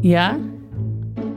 [0.00, 0.36] Ja?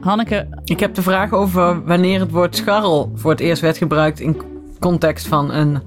[0.01, 4.19] Hanneke, Ik heb de vraag over wanneer het woord scharrel voor het eerst werd gebruikt
[4.19, 4.41] in
[4.79, 5.79] context van een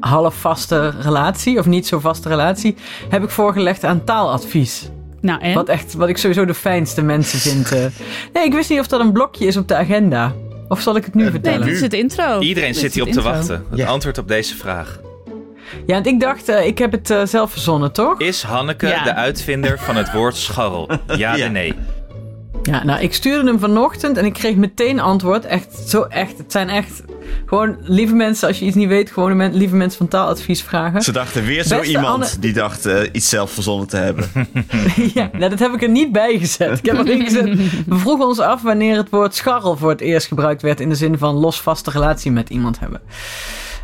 [0.00, 2.76] halfvaste relatie of niet zo vaste relatie,
[3.08, 4.90] heb ik voorgelegd aan taaladvies.
[5.20, 5.54] nou en?
[5.54, 7.72] Wat, echt, wat ik sowieso de fijnste mensen vind.
[7.72, 7.84] eh.
[8.32, 10.32] Nee, ik wist niet of dat een blokje is op de agenda.
[10.68, 11.66] Of zal ik het nu Nee, vertellen?
[11.66, 12.38] dit is het intro.
[12.40, 13.32] Iedereen Dit zit hier op te intro.
[13.32, 13.64] wachten.
[13.70, 13.86] Het Ja.
[13.86, 15.00] antwoord op deze vraag.
[15.86, 18.20] Ja, want ik dacht, eh, ik heb het eh, zelf verzonnen, toch?
[18.20, 19.02] Is Hanneke Ja.
[19.04, 20.90] de uitvinder van het woord scharrel?
[21.16, 21.44] Ja, Ja.
[21.44, 21.74] en nee.
[22.66, 25.44] Ja, nou, ik stuurde hem vanochtend en ik kreeg meteen antwoord.
[25.44, 26.38] Echt, zo echt.
[26.38, 27.02] Het zijn echt
[27.46, 31.02] gewoon lieve mensen, als je iets niet weet, gewoon men, lieve mensen van taaladvies vragen.
[31.02, 34.24] Ze dachten weer zo Beste iemand Anne- die dacht eh, iets zelf verzonnen te hebben.
[35.14, 36.78] ja, nou, dat heb ik er niet bij gezet.
[36.78, 37.44] Ik heb erin gezet.
[37.86, 40.94] We vroegen ons af wanneer het woord scharrel voor het eerst gebruikt werd in de
[40.94, 43.00] zin van losvaste relatie met iemand hebben.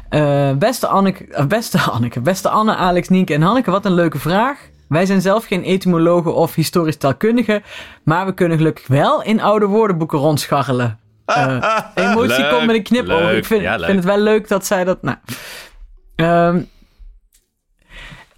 [0.09, 4.19] Eh, beste, Anneke, eh, beste Anneke, beste Anne, Alex, Nienke en Hanneke, wat een leuke
[4.19, 4.59] vraag.
[4.93, 7.63] Wij zijn zelf geen etymologen of historisch taalkundigen,
[8.05, 10.99] maar we kunnen gelukkig wel in oude woordenboeken rondscharrelen.
[11.25, 13.21] Eh, emotie Leuk, komt met een knipoog.
[13.21, 15.03] leuk, Ik vind, ja, het wel leuk dat zij dat.
[15.03, 15.17] Nou.
[16.17, 16.63] Ehm,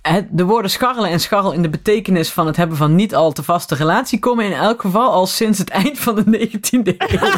[0.08, 3.32] het, de woorden scharrelen en scharrel in de betekenis van het hebben van niet al
[3.32, 7.18] te vaste relatie komen in elk geval al sinds het eind van de 19e eeuw.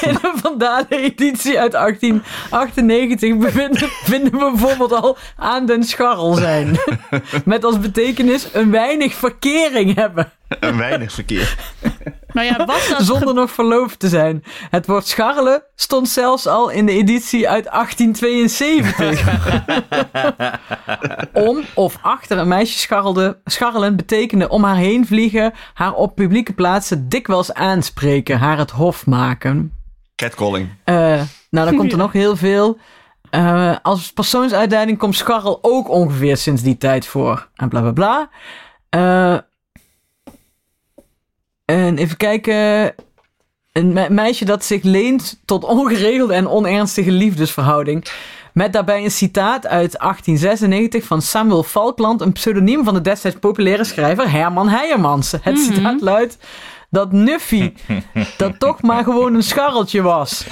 [0.00, 6.78] In de Vandalen editie uit 1898 bevinden, vinden we bijvoorbeeld al aan den scharrel zijn.
[7.44, 10.32] Met als betekenis een weinig verkering hebben.
[10.60, 11.56] Een weinig verkeer.
[12.36, 13.02] Maar ja, was dat...
[13.02, 14.44] Zonder nog verloofd te zijn.
[14.70, 19.28] Het woord scharrelen stond zelfs al in de editie uit 1872.
[21.48, 26.52] om of achter een meisje scharrelde, scharrelen betekende om haar heen vliegen, haar op publieke
[26.52, 29.72] plaatsen dikwijls aanspreken, haar het hof maken.
[30.14, 30.68] Catcalling.
[30.84, 30.94] Eh,
[31.50, 32.78] nou, dan komt er nog heel veel.
[33.30, 37.48] Eh, als persoonsuitduiding komt scharrel ook ongeveer sinds die tijd voor.
[37.54, 38.28] En bla bla bla.
[38.88, 39.38] Eh,
[41.66, 42.94] en even kijken.
[43.72, 48.04] Een me- meisje dat zich leent tot ongeregelde en onernstige liefdesverhouding.
[48.52, 53.84] Met daarbij een citaat uit 1896 van Samuel Falkland, een pseudoniem van de destijds populaire
[53.84, 55.32] schrijver Herman Heijermans.
[55.40, 56.38] Het citaat luidt
[56.90, 57.72] dat Nuffy
[58.36, 60.46] dat toch maar gewoon een scharreltje was.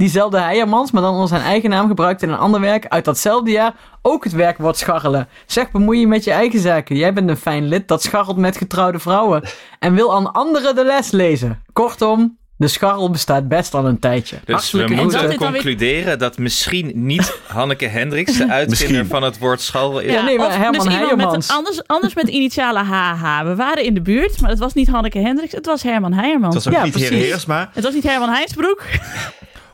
[0.00, 3.50] Diezelfde Heijermans, maar dan onder zijn eigen naam gebruikte in een ander werk uit datzelfde
[3.50, 5.28] jaar ook het werkwoord scharrelen.
[5.46, 6.96] Zeg, bemoei je met je eigen zaken.
[6.96, 9.42] Jij bent een fijn lid dat scharrelt met getrouwde vrouwen
[9.78, 11.62] en wil aan anderen de les lezen.
[11.72, 14.36] Kortom, de scharrel bestaat best al een tijdje.
[14.44, 19.60] Dus Hartelijke we moeten concluderen dat misschien niet Hanneke Hendricks de uitvinder van het woord
[19.60, 20.12] scharrel is.
[20.12, 21.48] Ja, nee, maar of Herman dus met Heijermans.
[21.48, 23.42] een, anders, anders met initialen HH.
[23.42, 26.54] We waren in de buurt, maar het was niet Hanneke Hendricks, het was Herman Heijermans.
[26.54, 27.26] Het was ook Ja, niet Heer precies.
[27.26, 27.70] Heersma.
[27.72, 28.82] Het was niet Herman Heinsbroek.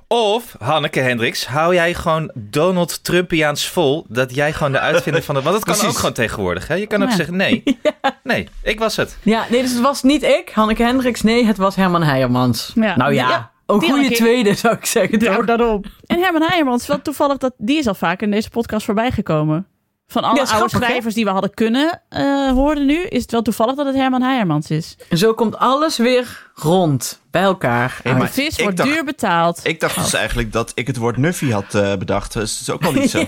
[0.08, 5.34] Of, Hanneke Hendricks, hou jij gewoon Donald Trumpiaans vol dat jij gewoon de uitvinder van
[5.34, 5.44] het...
[5.44, 5.92] Want dat kan Precies.
[5.92, 6.74] ook gewoon tegenwoordig, hè?
[6.74, 7.14] Je kan ook Ja.
[7.16, 7.62] zeggen, nee,
[8.22, 9.16] nee, ik was het.
[9.22, 11.22] Ja, nee, dus het was niet ik, Hanneke Hendricks.
[11.22, 12.72] Nee, het was Herman Heijermans.
[12.74, 12.96] Ja.
[12.96, 15.18] Nou ja, Ja, een die goede tweede zou ik zeggen.
[15.18, 15.44] toch?
[15.44, 15.82] daarom.
[16.06, 19.66] En Herman Heijermans, wel toevallig dat die is al vaak in deze podcast voorbij gekomen.
[20.08, 23.42] Van alle Ja, oude schrijvers die we hadden kunnen eh, horen nu, is het wel
[23.42, 24.96] toevallig dat het Herman Heijermans is.
[25.08, 28.00] En zo komt alles weer rond bij elkaar.
[28.02, 29.60] Hey, De vis wordt dacht- duur betaald.
[29.62, 32.32] Ik dacht dus eigenlijk dat ik het woord Nuffy had eh, bedacht.
[32.32, 33.24] Dus dat is ook al niet zo.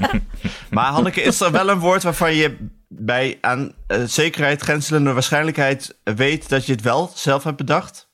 [0.70, 2.56] maar Hanneke, is er wel een woord waarvan je
[2.88, 8.10] bij aan eh, zekerheid grenzelende waarschijnlijkheid weet dat je het wel zelf hebt bedacht?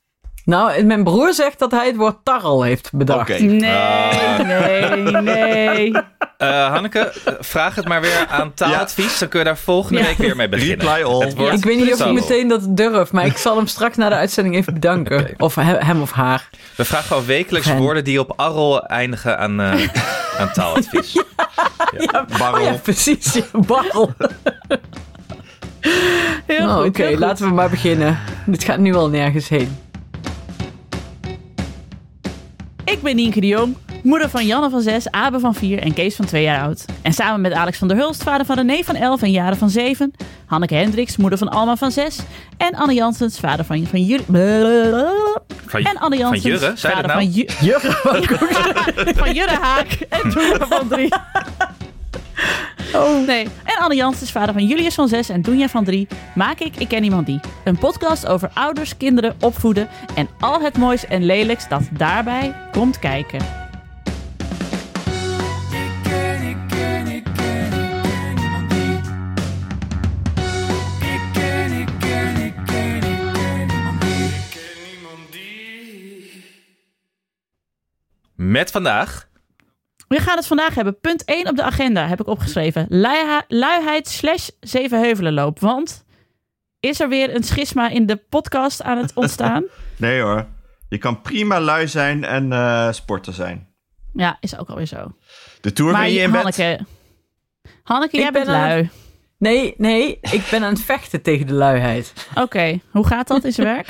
[0.49, 3.21] Nou, mijn broer zegt dat hij het woord tarrel heeft bedacht.
[3.31, 3.43] Oké.
[3.43, 5.93] Nee, nee, nee.
[6.37, 9.19] Eh, Hanneke, vraag het maar weer aan taaladvies.
[9.19, 10.07] Dan kun je daar volgende Ja.
[10.07, 10.77] week weer mee beginnen.
[10.87, 11.21] Reply all.
[11.25, 13.97] Het woord Ik weet niet of ik meteen dat durf, maar ik zal hem straks
[13.97, 15.35] na de uitzending even bedanken.
[15.39, 16.49] Of he- hem of haar.
[16.77, 19.89] We vragen gewoon wekelijks woorden die op arrel eindigen aan, eh,
[20.39, 21.23] aan taaladvies.
[22.39, 22.61] Barrel.
[22.67, 23.33] Oh ja, precies.
[23.35, 24.13] Ja, barrel.
[26.47, 26.89] Heel Nou, goed.
[26.89, 28.19] Oké, laten we maar beginnen.
[28.47, 29.77] Dit gaat nu al nergens heen.
[32.91, 36.15] Ik ben Nienke de Jong, moeder van Janne van 6, Abe van 4 en Kees
[36.17, 36.85] van 2 jaar oud.
[37.03, 39.71] En samen met Alex van der Hulst, vader van René van 11 en Jaren van
[39.71, 40.13] 7.
[40.47, 42.19] Hanneke Hendricks, moeder van Alma van 6.
[42.57, 44.25] En Anne Janssens, vader van, van Jullie.
[45.67, 47.23] Van, En Anne van Janssens, Jurre, zei je vader dat nou?
[47.23, 51.09] van, Ju- Jurre, van Jurre Haak en Doenja van 3.
[52.95, 53.27] Oh.
[53.27, 53.49] Nee.
[53.65, 56.89] En Anne Janssens, vader van Julius van 6 en Doenja van 3, maak ik Ik
[56.89, 57.41] Ken Iemand Die.
[57.65, 62.99] Een podcast over ouders, kinderen, opvoeden en al het moois en lelijks dat daarbij komt
[62.99, 63.67] kijken.
[78.35, 79.29] Met vandaag
[80.09, 81.01] We gaan het vandaag hebben.
[81.01, 82.87] Punt 1 op de agenda heb ik opgeschreven.
[83.49, 85.61] Luiheid slash zevenheuvelenloop.
[85.61, 86.05] Want
[86.81, 89.65] is er weer een schisma in de podcast aan het ontstaan?
[89.97, 90.47] Nee hoor.
[90.89, 93.69] Je kan prima lui zijn en eh, sporter zijn.
[94.15, 95.15] ja, is ook alweer zo.
[95.61, 96.41] De Tour Maar ben je in bed.
[96.41, 96.85] Hanneke,
[97.83, 98.91] Hanneke, Ik jij bent ben aan lui.
[99.39, 102.13] Nee, nee, ik ben aan het vechten tegen de luiheid.
[102.35, 103.89] Oké, hoe gaat dat in zijn werk?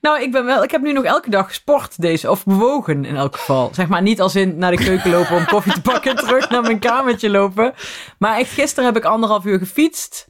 [0.00, 0.62] Nou, ik ben wel.
[0.62, 3.70] Ik heb nu nog elke dag gesport deze, of bewogen in elk geval.
[3.72, 6.50] Zeg maar niet als in naar de keuken lopen om koffie te pakken en terug
[6.50, 7.74] naar mijn kamertje lopen.
[8.18, 10.26] Maar echt gisteren heb ik anderhalf uur gefietst.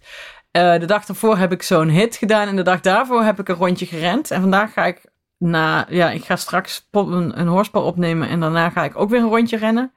[0.50, 3.49] Eh, de dag daarvoor heb ik zo'n hit gedaan en de dag daarvoor heb ik
[3.49, 4.31] een rondje gerend.
[4.31, 5.03] En vandaag ga ik
[5.38, 9.21] na, ja, ik ga straks een, een hoorspel opnemen en daarna ga ik ook weer
[9.21, 9.93] een rondje rennen.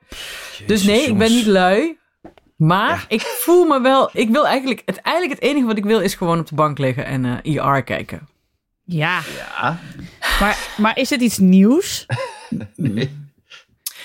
[0.67, 1.99] dus nee, ik ben niet lui.
[2.55, 5.99] Maar ik voel me wel, ik wil eigenlijk, het, eigenlijk het enige wat ik wil
[5.99, 8.27] is gewoon op de bank liggen en eh IR kijken.
[8.93, 9.79] Ja, Ja.
[10.39, 12.05] maar, maar is het iets nieuws?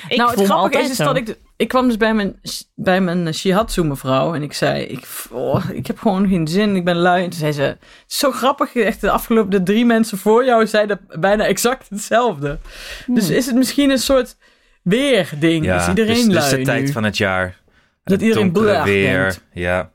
[0.09, 1.37] Ik nou, het grappige is, dat ik...
[1.57, 2.41] Ik kwam dus bij mijn,
[2.75, 4.83] bij mijn shihatsu mevrouw en ik zei...
[4.83, 7.25] Ik, oh, ik heb gewoon geen zin, ik ben lui.
[7.25, 7.63] En toen zei ze...
[7.63, 7.79] Het
[8.09, 12.59] is zo grappig, echt de afgelopen de drie mensen voor jou zeiden bijna exact hetzelfde.
[13.07, 14.37] Dus is het misschien een soort
[14.83, 15.65] weerding?
[15.65, 17.57] Ja, is iedereen dus, dus lui de tijd van het jaar.
[18.05, 19.19] Dat Het iedereen blaag weer.
[19.21, 19.41] denkt.
[19.53, 19.91] Ja.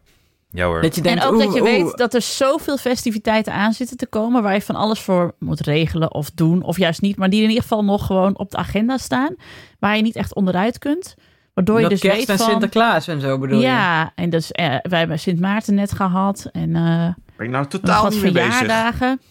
[0.51, 0.81] Ja hoor.
[0.81, 4.07] Dat je denkt, en ook dat je weet dat er zoveel festiviteiten aan zitten te
[4.07, 4.44] komen...
[4.44, 7.18] waar je van alles voor moet regelen of doen, of juist niet...
[7.18, 9.36] maar die in ieder geval nog gewoon op de agenda staan...
[9.80, 11.15] waar je niet echt onderuit kunt.
[11.53, 12.50] Waardoor je Dat dus kerst weet en van...
[12.50, 13.65] Sinterklaas en zo bedoel je?
[13.65, 17.07] ja, en dus eh, wij hebben Sint Maarten net gehad en eh
[17.38, 18.53] Ben ik nou totaal wat niet mee bezig.
[18.53, 19.21] verjaardagen.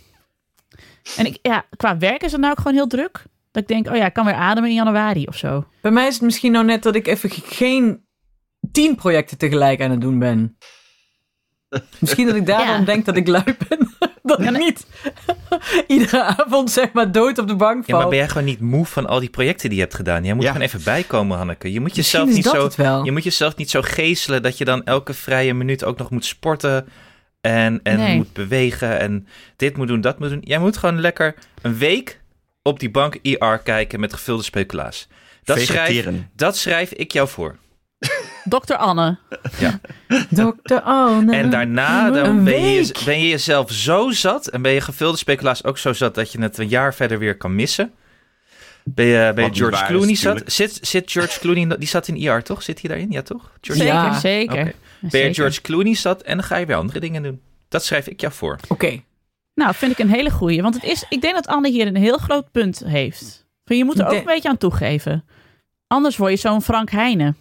[1.17, 3.25] En ik, ja, qua werk is het nou ook gewoon heel druk.
[3.50, 5.64] Dat ik denk, oh ja, ik kan weer ademen in januari of zo.
[5.82, 8.05] Bij mij is het misschien nou net dat ik even ge- geen
[8.72, 10.56] tien projecten tegelijk aan het doen ben.
[11.99, 12.84] Misschien dat ik daarom Ja.
[12.84, 13.94] denk dat ik lui ben.
[14.22, 14.87] dat ik niet
[15.87, 17.99] iedere avond zeg maar dood op de bank Ja, val.
[18.00, 20.25] maar ben jij gewoon niet moe van al die projecten die je hebt gedaan?
[20.25, 20.50] Jij moet Ja.
[20.52, 21.72] gewoon even bijkomen, Hanneke.
[21.72, 23.02] Je moet Misschien jezelf niet zo...
[23.05, 26.25] Je moet jezelf niet zo geeselen dat je dan elke vrije minuut ook nog moet
[26.25, 26.87] sporten
[27.40, 28.17] en, en Nee.
[28.17, 29.26] moet bewegen en
[29.56, 30.40] dit moet doen, dat moet doen.
[30.44, 32.20] Jij moet gewoon lekker een week
[32.62, 35.08] op die bank IR kijken met gevulde speculaas.
[35.44, 37.56] Dat schrijf, dat schrijf ik jou voor.
[38.44, 39.19] Dokter Anne.
[40.31, 41.37] Dokter Anne.
[41.37, 45.64] En daarna dan ben, je, ben je jezelf zo zat en ben je gevulde speculaas
[45.64, 47.92] ook zo zat dat je het een jaar verder weer kan missen.
[48.84, 50.42] Ben je, ben George is Clooney zat?
[50.46, 52.62] Zit, zit George Clooney, die zat in IR toch?
[52.62, 53.10] Zit hij daarin?
[53.10, 53.52] Ja toch?
[53.60, 54.19] George Zeker, Ja.
[54.19, 54.75] zeker.
[55.00, 55.34] Ben je.
[55.34, 57.40] George Clooney zat en dan ga je weer andere dingen doen.
[57.69, 58.58] Dat schrijf ik jou voor.
[58.69, 59.00] Oké.
[59.54, 60.62] Nou, vind ik een hele goeie.
[60.62, 63.46] Want het is, ik denk dat Anne hier een heel groot punt heeft.
[63.64, 65.25] Van, je moet er ook een beetje aan toegeven.
[65.86, 67.36] Anders word je zo'n Frank Heijnen.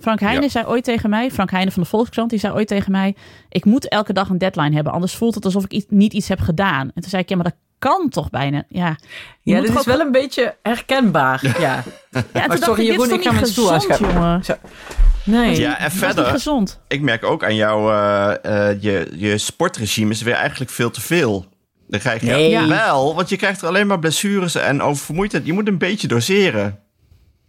[0.00, 0.48] Frank Heijnen Ja.
[0.48, 3.14] zei ooit tegen mij, Frank Heijnen van de Volkskrant, die zei ooit tegen mij:
[3.48, 6.28] Ik moet elke dag een deadline hebben, anders voelt het alsof ik iets, niet iets
[6.28, 6.90] heb gedaan.
[6.94, 8.64] En toen zei ik: Ja, maar dat kan toch bijna?
[8.68, 8.96] Ja,
[9.42, 11.40] Ja, dit is wel een beetje herkenbaar.
[11.60, 11.82] Ja.
[12.32, 14.20] dacht sorry, ik, Jeroen, ik ga niet mijn stoel gezond, aanschuiven.
[14.20, 14.42] jongen?
[15.24, 15.56] Nee.
[15.60, 16.80] Ja, en Dat verder, gezond.
[16.88, 21.00] ik merk ook aan jou, eh, eh, je, je sportregime is weer eigenlijk veel te
[21.00, 21.46] veel.
[21.88, 22.66] Dan krijg je Nee.
[22.66, 25.46] Wel, want je krijgt er alleen maar blessures en oververmoeidheid.
[25.46, 26.78] Je moet een beetje doseren.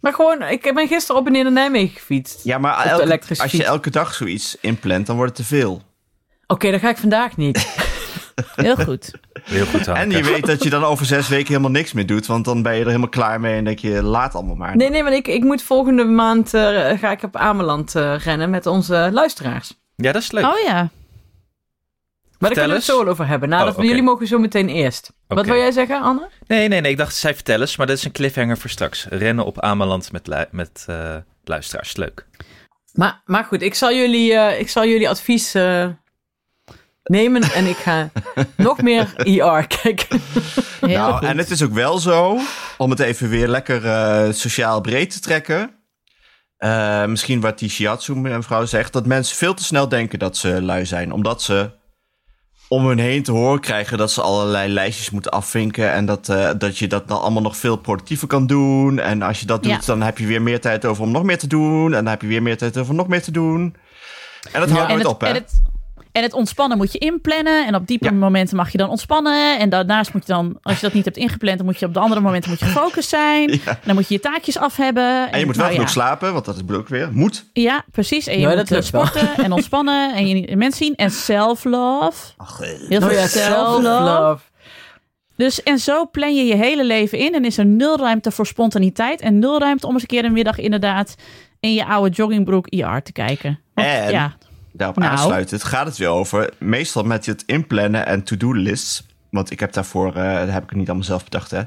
[0.00, 2.44] Maar gewoon, ik ben gisteren op en neer naar Nijmegen gefietst.
[2.44, 5.82] Ja, maar elke- als je elke dag zoiets inplant, dan wordt het te veel.
[6.46, 7.66] Oké, dat ga ik vandaag niet.
[8.56, 9.10] Heel goed.
[9.42, 12.26] Heel goed, En je weet dat je dan over zes weken helemaal niks meer doet,
[12.26, 14.76] want dan ben je er helemaal klaar mee en denk je, laat allemaal maar.
[14.76, 18.50] Nee, nee, maar ik, ik moet volgende maand eh, ga ik op Ameland eh, rennen
[18.50, 19.78] met onze luisteraars.
[19.96, 20.44] Ja, dat is leuk.
[20.44, 20.88] Oh ja.
[22.40, 23.48] Maar daar kunnen we het zo wel over hebben.
[23.48, 25.12] Nou, Oh, jullie mogen zo meteen eerst.
[25.26, 26.28] Wat wil jij zeggen, Anne?
[26.46, 26.90] Nee, nee, nee.
[26.90, 29.06] Ik dacht, zij vertel eens, maar dat is een cliffhanger voor straks.
[29.08, 31.96] Rennen op Ameland met, lu- met eh, luisteraars.
[31.96, 32.26] Leuk.
[32.92, 35.88] Maar, maar goed, ik zal jullie, eh, ik zal jullie advies eh,
[37.04, 38.10] nemen en ik ga
[38.56, 40.20] nog meer IR kijken.
[40.80, 41.28] Heel nou, goed.
[41.28, 42.38] en het is ook wel zo,
[42.78, 45.70] om het even weer lekker eh, sociaal breed te trekken.
[46.56, 50.62] eh, misschien wat die shiatsu mevrouw zegt, dat mensen veel te snel denken dat ze
[50.62, 51.12] lui zijn.
[51.12, 51.70] Omdat ze
[52.72, 55.92] om hun heen te horen krijgen dat ze allerlei lijstjes moeten afvinken.
[55.92, 58.98] En dat, eh, dat je dat dan allemaal nog veel productiever kan doen.
[58.98, 59.80] En als je dat doet, Ja.
[59.84, 61.84] dan heb je weer meer tijd over om nog meer te doen.
[61.84, 63.74] En dan heb je weer meer tijd over om nog meer te doen.
[64.52, 65.26] En dat houdt nooit het, op, hè?
[65.26, 65.62] en, het,
[66.12, 67.66] en het ontspannen moet je inplannen.
[67.66, 68.10] En op diepe Ja.
[68.12, 69.58] momenten mag je dan ontspannen.
[69.58, 71.94] En daarnaast moet je dan, als je dat niet hebt ingepland, dan moet je op
[71.94, 73.50] de andere momenten moet je gefocust zijn.
[73.50, 73.58] Ja.
[73.66, 75.32] En dan moet je je taakjes af hebben.
[75.32, 76.00] En je moet wel nou genoeg ja.
[76.00, 77.08] slapen, want dat is ook weer.
[77.12, 77.44] Moet.
[77.52, 78.26] Ja, precies.
[78.26, 78.82] En je moet dat eh, wel.
[78.82, 80.14] sporten en ontspannen.
[80.14, 80.94] En je mensen zien.
[80.94, 82.32] En self-love.
[82.88, 83.82] Heel veel Oh ja, self-love.
[83.82, 84.42] self-love.
[85.36, 87.34] Dus en zo plan je je hele leven in.
[87.34, 89.20] En is er nul ruimte voor spontaniteit.
[89.20, 91.14] En nul ruimte om eens een keer een middag inderdaad
[91.60, 93.60] in je oude joggingbroek IR te kijken.
[93.74, 94.36] Want, En- ja,
[94.72, 95.10] Daarop Nou.
[95.10, 96.50] aansluitend gaat het weer over.
[96.58, 99.06] Meestal met het inplannen en to-do lists.
[99.30, 101.62] Want ik heb daarvoor, eh dat heb ik niet allemaal zelf bedacht, hè.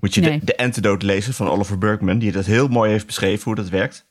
[0.00, 0.38] Moet je Nee.
[0.38, 3.68] de, de Antidote lezen van Oliver Burkeman, die dat heel mooi heeft beschreven hoe dat
[3.68, 4.04] werkt.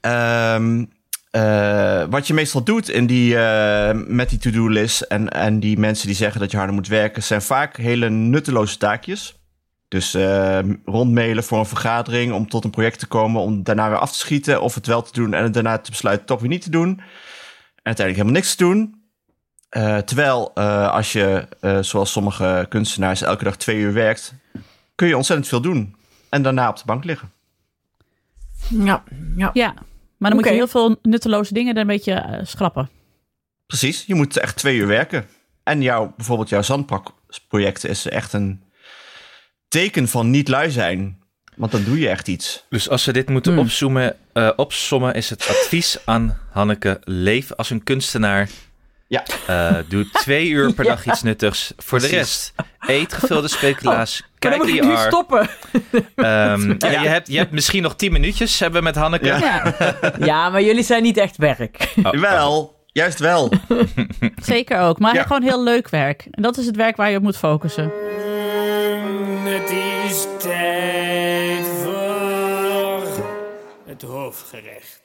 [0.00, 0.84] Ehm,
[1.30, 6.06] eh, wat je meestal doet in die, eh, met die to-do-list en, en die mensen
[6.06, 9.40] die zeggen dat je harder moet werken, zijn vaak hele nutteloze taakjes.
[9.88, 13.98] Dus eh, rondmailen voor een vergadering om tot een project te komen, om daarna weer
[13.98, 16.48] af te schieten of het wel te doen en het daarna te besluiten toch weer
[16.48, 17.00] niet te doen.
[17.82, 19.02] En uiteindelijk helemaal niks te doen.
[19.68, 24.34] Eh, terwijl eh, als je, eh, zoals sommige kunstenaars, elke dag twee uur werkt,
[24.94, 25.96] kun je ontzettend veel doen.
[26.28, 27.32] En daarna op de bank liggen.
[28.68, 29.02] Ja,
[29.36, 29.50] ja.
[29.52, 29.74] Ja,
[30.16, 32.88] maar dan moet je heel veel nutteloze dingen er een beetje schrappen.
[33.66, 35.26] Precies, je moet echt twee uur werken.
[35.62, 38.62] En jouw, bijvoorbeeld jouw zandproject is echt een
[39.68, 41.21] teken van niet lui zijn.
[41.56, 42.64] Want dan doe je echt iets.
[42.68, 43.60] Dus als we dit moeten Hmm.
[43.62, 48.48] opzoomen, eh, opsommen, is het advies aan Hanneke: leef als een kunstenaar.
[49.08, 49.24] Ja.
[49.46, 50.90] Eh, doe twee uur per Ja.
[50.90, 51.72] dag iets nuttigs.
[51.76, 54.20] Voor de rest, eet gevulde speculaas.
[54.20, 54.98] Maar dan kijk moet ik nu IR.
[54.98, 55.48] stoppen.
[56.16, 59.26] Ehm, ja, je, hebt, je hebt misschien nog tien minuutjes, hebben we met Hanneke.
[59.26, 59.74] Ja.
[60.18, 61.92] Ja, maar jullie zijn niet echt werk.
[62.02, 63.52] Oh, Wel, juist wel.
[64.42, 64.98] zeker ook.
[64.98, 65.22] Maar Ja.
[65.22, 66.26] gewoon heel leuk werk.
[66.30, 67.92] En dat is het werk waar je op moet focussen.
[69.44, 73.24] Het is tijd voor
[73.86, 75.00] het hoofdgerecht.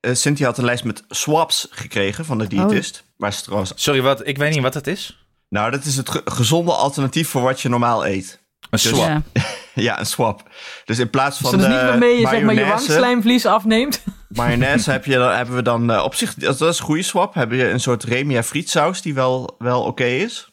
[0.00, 3.04] Eh, Cynthia had een lijst met swaps gekregen van de diëtist.
[3.16, 3.72] Waar ze trouwens...
[3.74, 5.24] Sorry, wat, ik weet niet wat het is.
[5.48, 8.40] Nou, dat is het ge- gezonde alternatief voor wat je normaal eet.
[8.70, 9.06] Een swap.
[9.06, 9.22] Ja.
[9.74, 10.42] Ja, een swap.
[10.84, 13.46] Dus in plaats Dus van dat is niet de waarmee je zeg maar je wangslijmvlies
[13.46, 14.02] afneemt.
[14.28, 17.34] Mayonaise heb je, dan, hebben we dan eh, op zich, dat is een goede swap.
[17.34, 20.48] Heb je een soort Remia frietsaus die wel, wel oké is.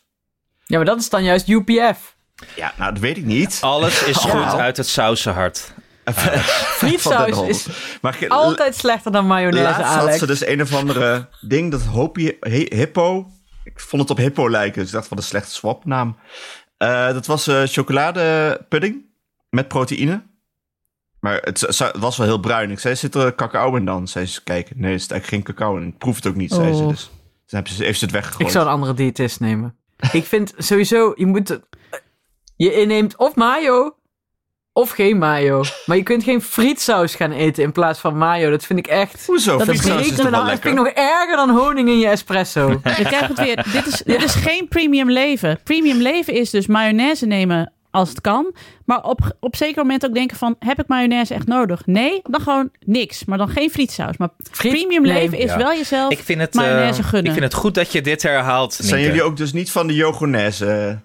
[0.66, 2.16] Ja, maar dat is dan juist UPF.
[2.56, 3.58] Ja, nou dat weet ik niet.
[3.62, 5.74] Alles is goed uit het sausenhart.
[6.04, 7.68] Den Frietsaus is
[8.02, 10.18] Maar altijd slechter dan mayonaise, laatst had Alex.
[10.20, 13.32] ze dus een of andere ding, dat Hopi, hi- Hippo.
[13.64, 16.18] Ik vond het op Hippo lijken, dus ik dacht van een slechte swapnaam.
[16.78, 19.06] Eh dat was eh chocoladepudding
[19.50, 20.24] met proteïne.
[21.20, 22.72] Maar het, was wel heel bruin.
[22.72, 24.08] Ik zei, zit er cacao in dan?
[24.08, 25.88] Zei ze, kijk, nee, er zit eigenlijk geen cacao in.
[25.88, 26.84] Ik proef het ook niet, zei ze.
[26.84, 26.90] Oh.
[26.90, 27.10] Dus
[27.48, 28.48] heb ze, heeft ze het weggegooid.
[28.48, 29.76] Ik zou een andere diëtist nemen.
[30.12, 31.60] Ik vind sowieso, je moet...
[32.58, 33.96] Je inneemt of mayo
[34.74, 35.64] of geen mayo.
[35.86, 38.50] Maar je kunt geen frietsaus gaan eten in plaats van mayo.
[38.50, 39.26] Dat vind ik echt...
[39.26, 39.58] Hoezo?
[39.58, 40.70] Dat Frietsaus is me toch wel dan, dat lekker?
[40.72, 42.70] vind ik nog erger dan honing in je espresso.
[42.84, 43.66] Je krijgt het weer.
[43.72, 45.60] Dit is, dit is geen premium leven.
[45.64, 48.54] Premium leven is dus mayonaise nemen als het kan.
[48.86, 50.56] Maar op, op zeker moment ook denken van...
[50.60, 51.82] heb ik mayonaise echt nodig?
[51.86, 53.26] Nee, dan gewoon niks.
[53.26, 54.18] Maar dan geen frietsaus.
[54.18, 55.14] Maar Friet- premium nee.
[55.14, 55.58] leven is Ja.
[55.58, 57.26] wel jezelf Ik vind, het, eh, mayonaise gunnen.
[57.34, 58.74] ik vind het goed dat je dit herhaalt.
[58.74, 59.06] Zijn Nienke.
[59.06, 61.00] jullie ook dus niet van de yogonaise?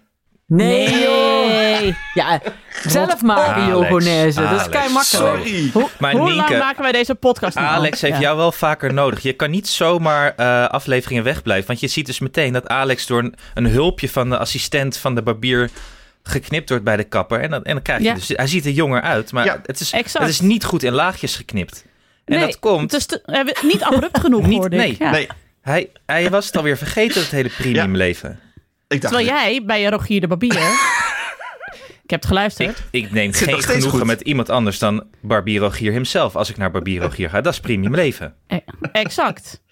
[0.57, 1.95] Nee, joh.
[2.15, 2.41] Ja,
[2.83, 4.35] zelf maken Alex.
[4.35, 5.03] Dat is kei makkelijk.
[5.05, 5.71] Sorry.
[5.73, 7.63] Hoe, Maar hoe Nienke, lang maken wij deze podcast al?
[7.63, 8.21] Alex heeft Ja.
[8.21, 9.23] jou wel vaker nodig.
[9.23, 11.67] Je kan niet zomaar eh, afleveringen wegblijven.
[11.67, 15.15] Want je ziet dus meteen dat Alex door een, een hulpje van de assistent van
[15.15, 15.71] de barbier
[16.23, 17.41] geknipt wordt bij de kapper.
[17.41, 18.15] En dan, en dan krijg je Ja.
[18.15, 18.29] dus...
[18.29, 20.25] Hij ziet er jonger uit, maar Ja, het, is, exact.
[20.25, 21.85] het is niet goed in laagjes geknipt.
[22.25, 22.93] En Nee, dat komt...
[22.93, 24.83] Het is te- eh, niet abrupt genoeg, Niet- hoorde ik.
[24.83, 25.11] nee, Ja.
[25.11, 25.29] Nee,
[25.63, 27.97] Hij, hij was het alweer vergeten, het hele premium Ja.
[27.97, 28.41] leven.
[28.93, 29.15] Ik dacht...
[29.15, 30.53] Terwijl jij bij Rogier de Barbier...
[32.05, 32.83] ik heb het geluisterd.
[32.91, 34.05] Ik, ik neem geen genoegen goed.
[34.05, 36.37] met iemand anders dan Barbier Rogier himself.
[36.37, 38.35] Als ik naar Barbier Rogier ga, dat is premium leven.
[38.47, 38.59] Eh,
[38.93, 39.63] Exact.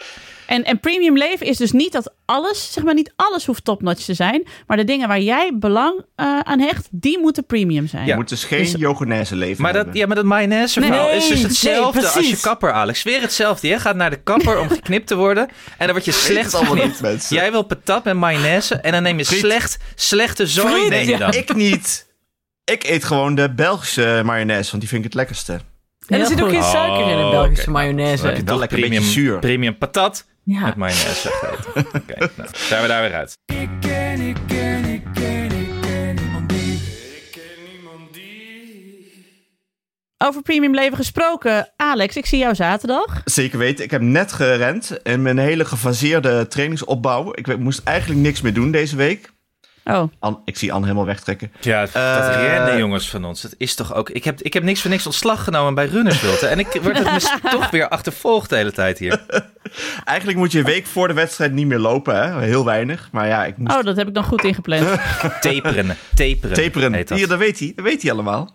[0.50, 4.04] En, en premium leven is dus niet dat alles, zeg maar niet alles hoeft topnotch
[4.04, 4.47] te zijn.
[4.66, 8.07] Maar de dingen waar jij belang eh, aan hecht, die moeten premium zijn.
[8.07, 10.00] Je moet dus geen Dus- yogonaise leven Maar dat, hebben.
[10.00, 13.02] ja, maar dat mayonaise verhaal Nee, is dus nee, hetzelfde als je kapper, Alex.
[13.02, 13.69] Weer hetzelfde.
[13.69, 15.49] Je gaat naar de kapper om geknipt te worden.
[15.49, 16.85] En dan word je slecht geknipt.
[16.87, 17.37] niet, mensen.
[17.37, 18.75] Jij wil patat met mayonaise.
[18.75, 19.38] En dan neem je Friet.
[19.40, 20.95] slecht, slechte zooi.
[20.95, 21.33] Je ja.
[21.33, 22.09] Ik niet.
[22.64, 25.61] Ik eet gewoon de Belgische mayonaise, want die vind ik het lekkerste.
[26.07, 27.71] En er zit ook geen suiker in een Oh, Belgische oké.
[27.71, 28.16] mayonaise.
[28.16, 29.38] Dan heb je Wel toch lekker een premium, beetje zuur.
[29.38, 30.64] premium patat Ja.
[30.64, 31.87] met mayonaise gegeten.
[32.00, 33.38] Oké, nou, zijn we daar weer uit.
[33.45, 36.73] Ik ken, ik ken, ik ken, ik ken niemand die.
[36.73, 39.25] Ik ken niemand die.
[40.19, 43.21] Over premium leven gesproken, Alex, ik zie jou zaterdag.
[43.25, 43.85] Zeker weten.
[43.85, 47.33] Ik heb net gerend in mijn hele gefaseerde trainingsopbouw.
[47.35, 49.30] Ik moest eigenlijk niks meer doen deze week.
[49.84, 51.52] Oh, An, ik zie Anne helemaal wegtrekken.
[51.60, 53.40] Ja, dat Eh, rennen jongens van ons.
[53.40, 54.10] Dat is toch ook...
[54.10, 56.46] Ik heb, ik heb niks voor niks ontslag genomen bij Runnerswilte.
[56.46, 59.20] En ik word het toch weer achtervolgd de hele tijd hier.
[60.04, 62.40] Eigenlijk moet je een week voor de wedstrijd niet meer lopen, hè?
[62.40, 63.08] Heel weinig.
[63.12, 64.87] Maar ja, ik moest oh dat heb ik dan goed ingepland.
[65.40, 65.96] Taperen.
[66.14, 66.52] Taperen.
[66.52, 66.92] taperen.
[66.92, 67.08] dat.
[67.08, 67.72] Hier, dat weet hij.
[67.76, 68.52] Dat weet hij allemaal.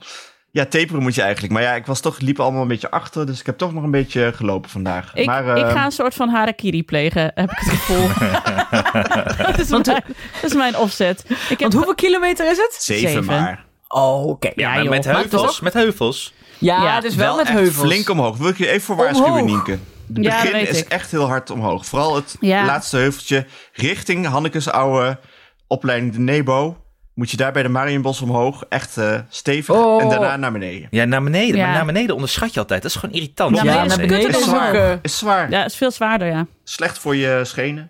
[0.56, 1.54] Ja, taperen moet je eigenlijk.
[1.54, 3.26] Maar ja, ik was toch, liep allemaal een beetje achter.
[3.26, 5.12] Dus ik heb toch nog een beetje gelopen vandaag.
[5.16, 8.08] Ik, maar, ik ga een soort van harakiri plegen, heb ik het gevoel.
[9.46, 10.04] dat, is mijn, dat
[10.44, 11.26] is mijn offset.
[11.30, 12.76] Ik heb, Want hoeveel kilometer is het?
[12.80, 13.26] Zeven, zeven.
[13.26, 13.66] maar.
[13.88, 14.48] Oh, oké.
[14.48, 14.90] Ja, Ja, maar joh.
[14.92, 15.60] met heuvels.
[15.60, 16.34] Met heuvels.
[16.58, 17.88] Ja, Ja, het is wel, met heuvels.
[17.88, 18.38] flink omhoog.
[18.38, 19.46] Wil ik je even voor waarschuwen.
[19.46, 19.72] Nienke.
[19.72, 20.88] Het Ja, begin is ik.
[20.88, 21.86] echt heel hard omhoog.
[21.86, 22.66] Vooral het Ja.
[22.66, 25.20] laatste heuveltje richting Hannekes oude
[25.68, 26.78] opleiding de Nebo.
[27.16, 30.02] Moet je daar bij de Marienbos omhoog echt eh, stevig Oh.
[30.02, 30.88] en daarna naar beneden.
[30.92, 31.56] Ja, naar beneden.
[31.58, 31.66] Ja.
[31.66, 32.82] Maar naar beneden onderschat je altijd.
[32.82, 33.56] Dat is gewoon irritant.
[33.56, 35.50] Naar Ja, beneden naar is beneden is Is zwaar.
[35.50, 36.46] Ja, is veel zwaarder, ja.
[36.64, 37.90] Slecht voor je schenen.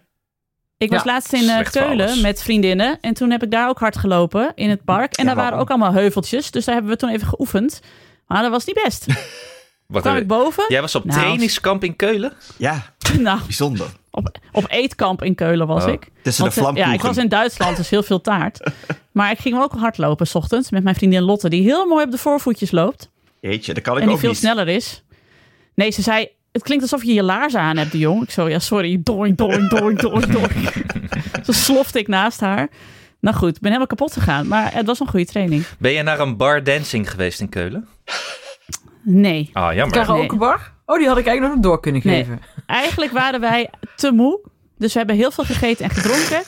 [0.78, 2.98] Ik was Ja, laatst in eh, Keulen met vriendinnen.
[3.02, 5.16] En toen heb ik daar ook hard gelopen in het park.
[5.16, 5.60] En Ja, daar waren waarom?
[5.60, 6.52] ook allemaal heuveltjes.
[6.52, 7.82] Dus daar hebben we toen even geoefend.
[8.28, 9.06] Maar dat was niet best.
[9.88, 10.64] Wat kwam ik boven.
[10.68, 11.20] Jij was op Nou.
[11.20, 12.34] trainingskamp in Keulen?
[12.58, 13.88] Ja, Nou, bijzonder.
[14.16, 15.92] Op, op eetkamp in Keulen was Oh.
[15.92, 16.10] ik.
[16.22, 18.60] Tussen de Want, ja, ik was in Duitsland, dus heel veel taart.
[19.12, 22.12] Maar ik ging ook hardlopen s ochtends met mijn vriendin Lotte, die heel mooi op
[22.12, 23.10] de voorvoetjes loopt.
[23.40, 24.38] Jeetje, dat kan ik en die ook veel niet.
[24.40, 25.04] sneller is.
[25.76, 28.24] Nee, ze zei, het klinkt alsof je je laarzen aan hebt, de jong.
[28.24, 29.00] Ik zo, ja, sorry.
[29.04, 30.52] Doink, doink, doink, doink, doink.
[31.46, 32.68] Zo slofte ik naast haar.
[33.20, 34.48] Nou goed, ik ben helemaal kapot gegaan.
[34.48, 35.64] Maar het was een goede training.
[35.80, 37.88] Ben je naar een bar dancing geweest in Keulen?
[39.02, 39.50] Nee.
[39.54, 39.98] Ah, jammer.
[39.98, 40.74] Karaokebar?
[40.86, 42.16] Oh, die had ik eigenlijk nog door kunnen Nee.
[42.24, 42.42] geven.
[42.68, 44.40] Eigenlijk waren wij te moe.
[44.78, 46.44] Dus we hebben heel veel gegeten en gedronken.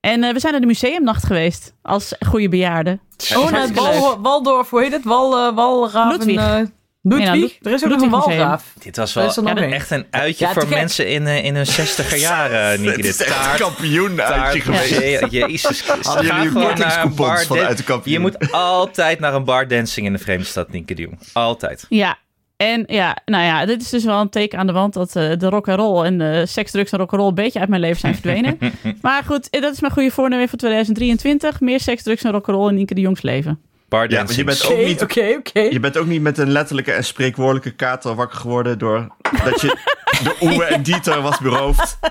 [0.00, 1.74] En eh, we zijn naar de museumnacht geweest.
[1.82, 3.00] Als goede bejaarden.
[3.36, 5.04] Oh, naar het Wal, Waldorf, hoe heet het?
[5.04, 6.18] Wal, uh, Walraven...
[6.18, 6.36] Ludwig.
[6.36, 6.60] eh,
[7.02, 7.26] Ludwig?
[7.26, 8.72] Ja, Lu- er is ook nog een walraaf.
[8.78, 9.72] Dit was is wel één.
[9.72, 10.70] echt een uitje Ja, voor gek.
[10.70, 15.00] mensen in, eh, in hun zestiger jaren, is Dit echt taart, een kampioen uitje geweest.
[15.00, 16.06] ja, Jezus Christus.
[16.06, 17.16] Hadden Ga jullie gewoon naar een kortingscoupons
[17.46, 18.14] bar vanuit de kampioen?
[18.14, 21.18] Je moet altijd naar een bar dancing in de vreemde stad, Nicky de Jong.
[21.32, 21.86] Altijd.
[21.88, 22.18] Ja.
[22.58, 25.30] En ja, nou ja, dit is dus wel een teken aan de wand dat eh,
[25.38, 27.68] de rock and roll en de seks, drugs en rock and roll een beetje uit
[27.68, 28.58] mijn leven zijn verdwenen.
[29.02, 31.60] maar goed, eh, dat is mijn goede voornemen voor 2023.
[31.60, 33.60] Meer seks, drugs en rock and roll in Nienke de Jongs leven.
[33.88, 35.02] Bar Ja, want je bent ook niet...
[35.02, 35.60] oké, oké.
[35.60, 39.08] Je bent ook niet met een letterlijke en spreekwoordelijke kater wakker geworden door
[39.44, 39.76] dat je
[40.22, 41.98] de Oewe en Dieter was beroofd.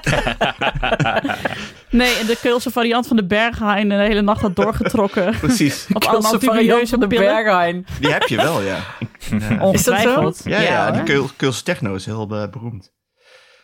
[1.90, 5.38] Nee, en de Keulse variant van de Berghain de hele nacht had doorgetrokken.
[5.40, 5.88] Precies.
[5.94, 7.26] Op Kulse variant van de pillen.
[7.26, 7.86] Berghain.
[8.00, 8.80] Die heb je wel, ja.
[9.60, 10.42] Ongetwijfeld.
[10.44, 11.06] Ja, ja, die hoor.
[11.10, 12.94] Keul, Keulse techno is heel eh, beroemd.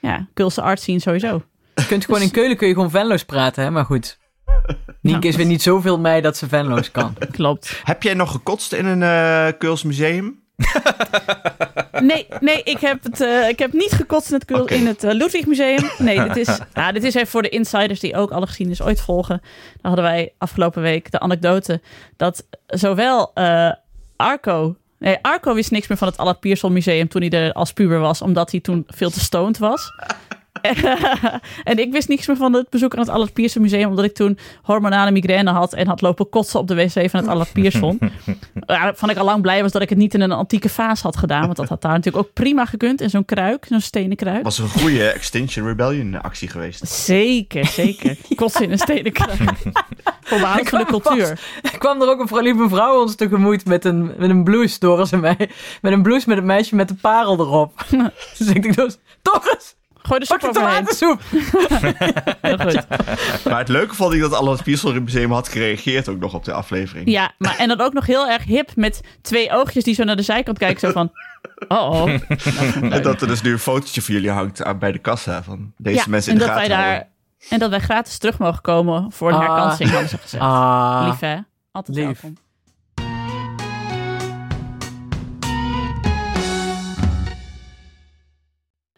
[0.01, 1.43] Ja, Keulse art scene sowieso.
[1.75, 3.71] Je kunt gewoon in Keulen kun je gewoon Venlo's praten, hè?
[3.71, 4.17] maar goed.
[5.01, 7.15] Nienke is weer niet zoveel mij dat ze Venlo's kan.
[7.31, 7.81] Klopt.
[7.83, 10.42] Heb jij nog gekotst in een eh Keuls museum?
[12.03, 14.73] Nee, nee ik, heb het, eh, ik heb niet gekotst in het, Oké.
[14.73, 15.89] in het eh, Ludwig Museum.
[15.97, 19.01] Nee, dit is, ja, dit is even voor de insiders die ook alle geschiedenis ooit
[19.01, 19.41] volgen.
[19.81, 21.81] Dan hadden wij afgelopen week de anekdote
[22.17, 23.71] dat zowel eh,
[24.15, 24.75] Arco...
[24.99, 27.99] Nee, Arco wist niks meer van het Allard Pierson Museum toen hij er als puber
[27.99, 29.91] was, omdat hij toen veel te stoned was.
[31.63, 34.13] En ik wist niks meer van het bezoek aan het Allard Pierson Museum, omdat ik
[34.13, 37.99] toen hormonale migraine had en had lopen kotsen op de wc van het Allard Pierson.
[38.65, 41.17] waarvan ik al lang blij was dat ik het niet in een antieke vaas had
[41.17, 43.01] gedaan, want dat had daar natuurlijk ook prima gekund.
[43.01, 44.43] In zo'n kruik, zo'n stenen kruik.
[44.43, 46.87] Was een goede Extinction Rebellion actie geweest.
[46.87, 48.17] Zeker, zeker.
[48.35, 49.37] Kotsen in een stenen kruik.
[50.23, 51.39] Van de cultuur.
[51.61, 55.11] Er kwam er ook een lieve mevrouw ons tegemoet met een, met een blouse, Doris
[55.11, 55.49] en mij.
[55.81, 57.85] Met een blouse met een meisje met een parel erop.
[58.37, 61.21] dus ik dacht, Doris, Gooi de pak soep de tomatensoep.
[62.41, 62.87] Heel goed.
[63.45, 66.53] Maar het leuke vond ik dat Allard Piersel Museum had gereageerd ook nog op de
[66.53, 67.09] aflevering.
[67.09, 70.15] Ja, maar en dan ook nog heel erg hip met twee oogjes die zo naar
[70.15, 70.79] de zijkant kijken.
[70.79, 71.11] Zo van,
[71.67, 72.09] oh oh.
[72.93, 75.73] En dat er dus nu een fotootje van jullie hangt aan- bij de kassa van
[75.77, 77.07] deze Ja, mensen en in de dat wij daar.
[77.49, 79.41] En dat wij gratis terug mogen komen voor een Ah.
[79.41, 80.43] herkansing, hadden ze gezegd.
[80.43, 81.37] Ah, Lief hè?
[81.71, 82.05] Altijd Lief.
[82.21, 82.37] welkom.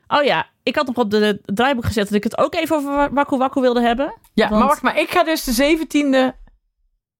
[0.08, 3.14] Oh ja, ik had nog op de draaiboek gezet dat ik het ook even over
[3.14, 4.14] Wakku Wakku wilde hebben.
[4.34, 5.00] ja, want- maar wacht maar.
[5.00, 6.34] Ik ga dus de 17e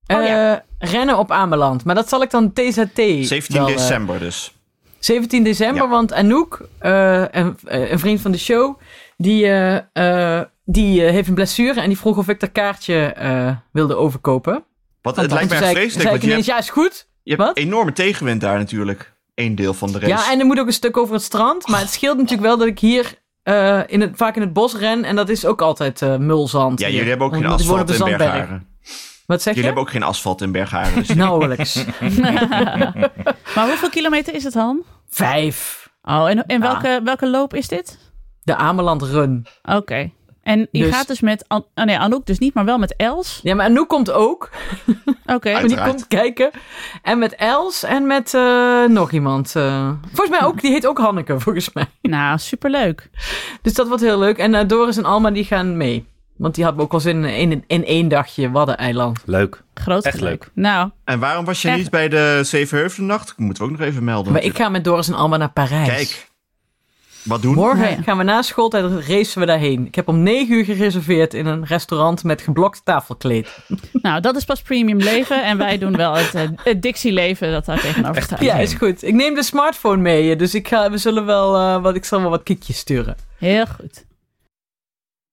[0.08, 0.66] Oh, eh, ja.
[0.80, 1.84] rennen op Ameland.
[1.84, 4.56] Maar dat zal ik dan TZT 17 wel, eh, december dus.
[5.00, 5.90] 17 december, Ja.
[5.90, 8.80] want Anouk, eh, een, een vriend van de show,
[9.18, 13.06] die, eh, eh, die eh, heeft een blessure en die vroeg of ik dat kaartje
[13.14, 14.64] eh, wilde overkopen.
[15.02, 17.08] Want het lijkt mij vreselijk, zei want ik je hebt, ja, is goed.
[17.24, 17.58] je hebt Wat?
[17.58, 19.14] enorme tegenwind daar natuurlijk.
[19.36, 20.12] Eén deel van de race.
[20.12, 21.68] Ja, en er moet ook een stuk over het strand.
[21.68, 23.14] Maar het scheelt natuurlijk wel dat ik hier
[23.46, 25.04] eh, in het, vaak in het bos ren.
[25.04, 26.80] En dat is ook altijd eh, mulzand.
[26.80, 26.96] Ja, hier.
[26.96, 28.18] jullie hebben ook geen asfalt de in.
[28.18, 28.68] Bergharen.
[29.26, 29.66] Wat zeg Jullie je?
[29.66, 30.96] hebben ook geen asfalt in Bergharen.
[30.96, 31.86] Dus Nauwelijks.
[33.56, 34.84] maar hoeveel kilometer is het dan?
[35.10, 35.90] Vijf.
[36.02, 36.72] Oh, en, en Ja.
[36.72, 38.00] welke, welke loop is dit?
[38.44, 39.46] De Ameland Run.
[39.64, 40.12] Oké.
[40.46, 42.96] En je Dus- gaat dus met, An oh nee, Anouk dus niet, maar wel met
[42.98, 43.40] Els.
[43.44, 44.50] Ja, maar Anouk komt ook.
[45.26, 45.50] Oké.
[45.50, 45.90] Die Uiteraard.
[45.90, 46.52] komt kijken.
[47.02, 49.56] En met Els en met eh, nog iemand.
[49.56, 49.90] eh.
[50.12, 50.62] volgens mij ook.
[50.62, 51.86] Die heet ook Hanneke, volgens mij.
[52.02, 53.10] Nou, superleuk.
[53.62, 54.38] Dus dat wordt heel leuk.
[54.38, 56.06] En eh, Doris en Alma die gaan mee.
[56.38, 59.22] Want die hadden ook wel zin in, in, in één dagje Waddeneiland.
[59.26, 59.62] Leuk.
[59.74, 60.50] Groot Echt leuk.
[60.54, 61.78] Nou, En waarom was je Echt.
[61.78, 63.34] niet bij de Zevenheuvelennacht?
[63.38, 64.32] Moeten we ook nog even melden.
[64.34, 65.88] Maar ik ga met Doris en Alma naar Parijs.
[65.90, 66.28] Kijk,
[67.26, 67.54] wat doen?
[67.56, 68.02] Morgen Ja.
[68.02, 69.86] gaan we na schooltijd racen we daarheen.
[69.86, 73.58] Ik heb om 9 uur gereserveerd in een restaurant met geblokt tafelkleed.
[74.02, 75.44] nou, dat is pas premium leven.
[75.44, 78.40] En wij doen wel het, eh, het Dixie leven dat daar tegenover staat.
[78.42, 79.04] Ja, is goed.
[79.04, 82.22] Ik neem de smartphone mee, dus ik, ga, we zullen wel, eh, wat, ik zal
[82.22, 83.16] wel wat kiekjes sturen.
[83.38, 84.06] Heel goed.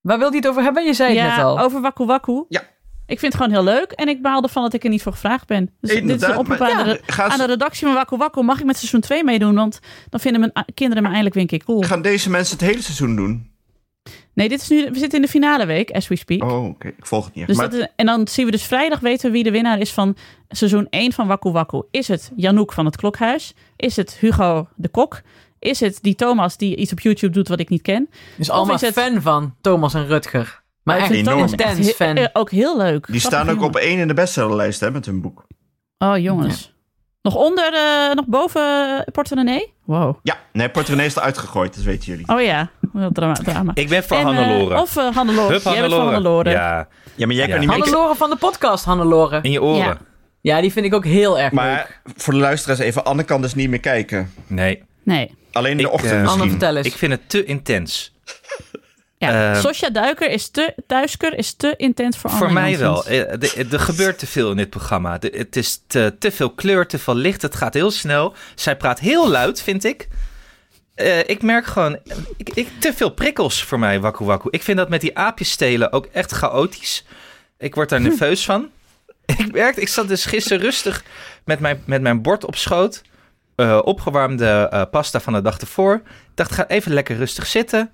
[0.01, 0.85] Waar wil je het over hebben?
[0.85, 1.59] Je zei het net Ja, al.
[1.61, 2.45] over Wakku Wakku.
[2.49, 2.63] Ja.
[3.07, 3.91] Ik vind het gewoon heel leuk.
[3.93, 5.71] En ik baal ervan dat ik er niet voor gevraagd ben.
[5.81, 8.43] Dus dit is een oproep maar- aan, ja, de, aan redactie van Wakku Wakku.
[8.43, 9.55] Mag ik met seizoen 2 meedoen?
[9.55, 11.83] Want dan vinden mijn a- kinderen me eindelijk weer een keer cool.
[11.83, 13.51] Gaan deze mensen het hele seizoen doen?
[14.35, 16.43] Nee, dit is nu, we zitten in de finale week, as we speak.
[16.43, 16.89] Oh, oké.
[16.89, 17.47] Ik volg het niet.
[17.47, 19.79] Dus maar dat is, en dan zien we dus vrijdag weten we wie de winnaar
[19.79, 20.17] is van
[20.49, 21.83] seizoen 1 van Wakku Wakku.
[21.91, 23.55] Is het Janouk van het Klokhuis?
[23.77, 25.21] Is het Hugo de Kok?
[25.59, 28.09] Is het die Thomas die iets op YouTube doet wat ik niet ken?
[28.37, 30.62] Dus allemaal is het- fan van Thomas en Rutger.
[30.85, 31.51] Maar ik echt vind enorm.
[31.57, 32.17] He- fan.
[32.17, 33.07] eh, ook heel leuk.
[33.11, 35.47] die staan ook op één in de bestsellerlijst hè, met hun boek.
[35.99, 36.71] Oh jongens.
[37.23, 39.73] Nog onder, eh, nog boven uh, Portemonnee?
[39.85, 40.17] Wow.
[40.23, 42.29] Ja, nee, Portemonnee is eruit gegooid, dat weten jullie.
[42.29, 43.33] Oh ja, wat drama.
[43.35, 43.71] drama.
[43.75, 44.81] Ik ben eh, Hannelore.
[44.81, 45.53] Of uh, Hannelore.
[45.53, 46.51] Hup, Jij bent van Hannelore.
[46.51, 47.51] Ja, Ja, maar jij Ja.
[47.51, 47.79] kan niet meer...
[47.79, 49.39] Hannelore van de podcast, Hannelore.
[49.43, 49.79] in je oren.
[49.85, 49.97] Ja.
[50.41, 51.61] Ja, die vind ik ook heel erg leuk.
[51.61, 54.33] Maar voor de luisteraars even, Anne kan dus niet meer kijken.
[54.47, 55.35] Nee, Nee.
[55.53, 56.51] Alleen in de Ik, ochtend eh, Anne, misschien.
[56.51, 56.87] vertel eens.
[56.87, 58.12] ik vind het te intens.
[59.31, 59.53] Ja.
[59.55, 62.95] Eh, Sosja Duiker is te, Duisker is te intens voor Voor mij wel.
[63.11, 63.55] Janssens.
[63.55, 65.19] Eh, Er gebeurt te veel in dit programma.
[65.19, 67.43] De- Het is te, te veel kleur, te veel licht.
[67.43, 68.35] Het gaat heel snel.
[68.55, 70.09] Zij praat heel luid, vind ik.
[70.95, 71.99] Eh, ik merk gewoon
[72.37, 74.49] ik, ik, te veel prikkels voor mij, Waku Waku.
[74.51, 77.05] Ik vind dat met die aapjes stelen ook echt chaotisch.
[77.59, 78.69] Ik word daar nerveus van.
[79.37, 81.05] Ik merk, ik zat dus gisteren rustig
[81.45, 83.03] met mijn, met mijn bord op schoot.
[83.57, 85.95] eh, opgewarmde pasta van de dag ervoor.
[85.95, 86.03] Ik
[86.35, 87.91] dacht, ga even lekker rustig zitten.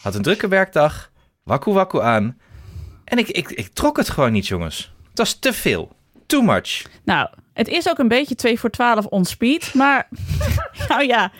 [0.00, 1.10] Had een drukke werkdag.
[1.42, 2.38] Waku Waku aan.
[3.04, 4.94] En ik, ik, ik trok het gewoon niet, jongens.
[5.08, 5.96] Het was te veel.
[6.30, 6.82] Too much.
[7.04, 9.74] Nou, het is ook een beetje 2 voor 12 on speed.
[9.74, 10.08] Maar
[10.88, 11.30] nou ja,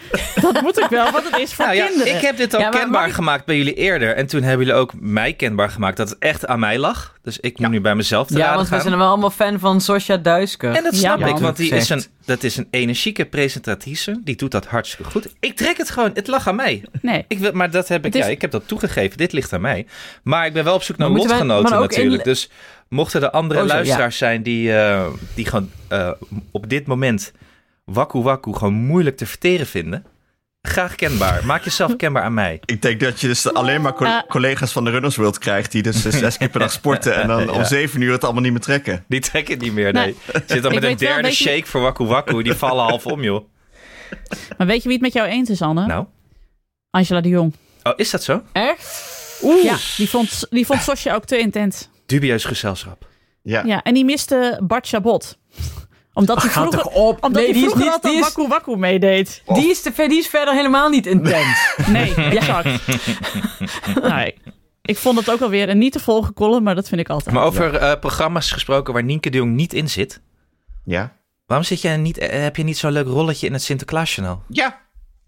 [0.41, 2.15] dat moet ik wel, want het is voor Nou ja, kinderen.
[2.15, 4.15] ik heb dit al Ja, kenbaar ik- gemaakt bij jullie eerder.
[4.15, 7.19] En toen hebben jullie ook mij kenbaar gemaakt dat het echt aan mij lag.
[7.23, 9.59] Dus ik moet nu bij mezelf te ja, raden want we zijn wel allemaal fan
[9.59, 10.75] van Sosja Duisker.
[10.75, 14.21] En dat snap ik, want die is een, dat is een energieke presentatrice.
[14.25, 15.29] Die doet dat hartstikke goed.
[15.41, 16.11] Ik trek het gewoon.
[16.15, 16.85] Het lag aan mij.
[17.03, 19.17] Nee, Ik wil, maar dat heb ik, is- ja, ik heb dat toegegeven.
[19.19, 19.87] Dit ligt aan mij.
[20.23, 22.25] Maar ik ben wel op zoek naar Maar wij- in- natuurlijk.
[22.25, 22.51] Dus
[22.91, 23.77] mochten er andere Oh, zo, ja.
[23.79, 26.11] luisteraars zijn die, eh, die gewoon eh,
[26.51, 27.33] op dit moment
[27.85, 30.05] Waku Waku gewoon moeilijk te verteren vinden.
[30.63, 31.47] Graag kenbaar.
[31.47, 32.61] Maak jezelf kenbaar aan mij.
[32.65, 34.19] Ik denk dat je dus alleen maar co- Eh.
[34.29, 35.73] collega's van de Runners World krijgt...
[35.73, 38.53] die dus zes keer per dag sporten en dan om zeven uur het allemaal niet
[38.53, 39.05] meer trekken.
[39.09, 40.05] Die trekken het niet meer, Nee.
[40.05, 40.43] nee.
[40.47, 42.43] Zit dan met een derde shake voor Waku Waku.
[42.43, 43.45] Die vallen half om, joh.
[44.59, 45.87] maar weet je wie het met jou eens is, Anne?
[45.87, 46.05] Nou.
[46.91, 47.55] Angela de Jong.
[47.83, 48.43] Oh, is dat zo?
[48.53, 49.09] Echt?
[49.63, 51.89] Ja, die vond, die vond Sosja ook te intens.
[52.11, 53.09] Dubieus gezelschap.
[53.43, 53.63] Ja.
[53.65, 55.39] Ja, en die miste Bart Chabot.
[56.13, 57.15] Omdat hij Ga vroeger, op.
[57.25, 57.93] omdat nee, hij die is vroeger niet...
[57.93, 59.43] altijd Die is, Waku Waku meedeed.
[59.47, 61.75] die, is te, ver- die is verder helemaal niet intens.
[61.89, 62.67] Nee, exact.
[64.27, 64.37] ik,
[64.83, 67.35] ik vond het ook alweer een niet te volgen column, maar dat vind ik altijd.
[67.35, 70.21] Maar over eh, programma's gesproken waar Nienke de Jong niet in zit.
[70.85, 71.17] Ja.
[71.47, 74.43] Waarom zit jij niet, eh, heb je niet zo'n leuk rolletje in het Sinterklaasjournaal?
[74.49, 74.81] Ja.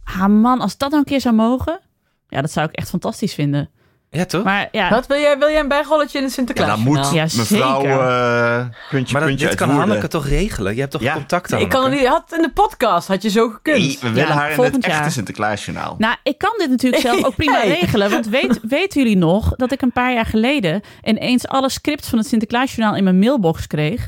[0.05, 1.81] Ah man, als dat nou een keer zou mogen.
[2.29, 3.71] Ja, dat zou ik echt fantastisch vinden.
[4.15, 4.45] Ja, toch?
[4.45, 6.69] Maar ja, Wat, wil jij, wil jij een bijrolletje in het Ja, Sinterklaas?
[6.69, 7.99] dat moet Ja, mevrouw zeker.
[8.01, 9.71] eh puntje, maar dat, puntje dit kan.
[9.71, 10.75] Hanneke toch regelen?
[10.75, 11.13] Je hebt toch Ja.
[11.15, 12.07] contact aan ik kan het niet...
[12.07, 13.79] Had in de podcast had je zo gekund.
[13.79, 15.11] Nee, we willen Ja, haar in het echte.
[15.11, 15.95] Sinterklaasjournaal.
[15.99, 17.69] Nou, ik kan dit natuurlijk zelf ook prima Hey.
[17.81, 18.11] regelen.
[18.11, 22.19] Want weet, weten jullie nog dat ik een paar jaar geleden ineens alle scripts van
[22.19, 24.05] het Sinterklaasjournaal in mijn mailbox kreeg?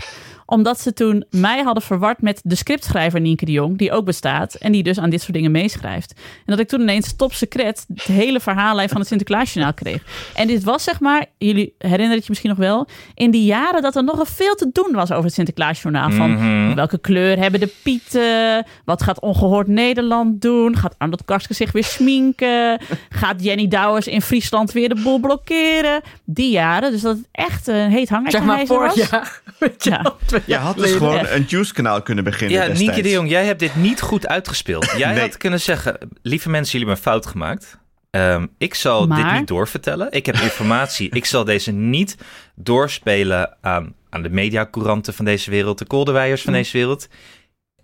[0.54, 4.54] Omdat ze toen mij hadden verward met de scriptschrijver Nienke de Jong, die ook bestaat
[4.54, 6.12] en die dus aan dit soort dingen meeschrijft.
[6.16, 10.02] En dat ik toen ineens top secret het hele verhaallijn van het Sinterklaasjournaal kreeg.
[10.34, 13.82] En dit was zeg maar, jullie herinneren het je misschien nog wel, in die jaren
[13.82, 16.10] dat er nogal veel te doen was over het Sinterklaasjournaal.
[16.10, 16.74] Van Mhm.
[16.74, 18.66] welke kleur hebben de pieten?
[18.84, 20.76] Wat gaat ongehoord Nederland doen?
[20.76, 22.80] Gaat Arnold Karske zich weer sminken?
[23.08, 26.00] Gaat Jenny Douwers in Friesland weer de boel blokkeren?
[26.24, 29.08] Die jaren, dus dat het echt een heet hangertje Zeg maar vorig was.
[29.10, 29.42] jaar.
[29.78, 30.14] Ja.
[30.46, 32.80] Je had dus gewoon een Juice-kanaal kunnen beginnen Ja, destijds.
[32.80, 34.92] Nienke de Jong, jij hebt dit niet goed uitgespeeld.
[34.96, 35.20] Jij Nee.
[35.20, 37.78] had kunnen zeggen, lieve mensen, jullie hebben een fout gemaakt.
[38.10, 40.12] Ehm, ik zal dit niet doorvertellen.
[40.12, 41.10] Ik heb informatie.
[41.10, 42.16] ik zal deze niet
[42.54, 47.08] doorspelen aan, aan de mediacouranten van deze wereld, de kolderwijers van deze wereld.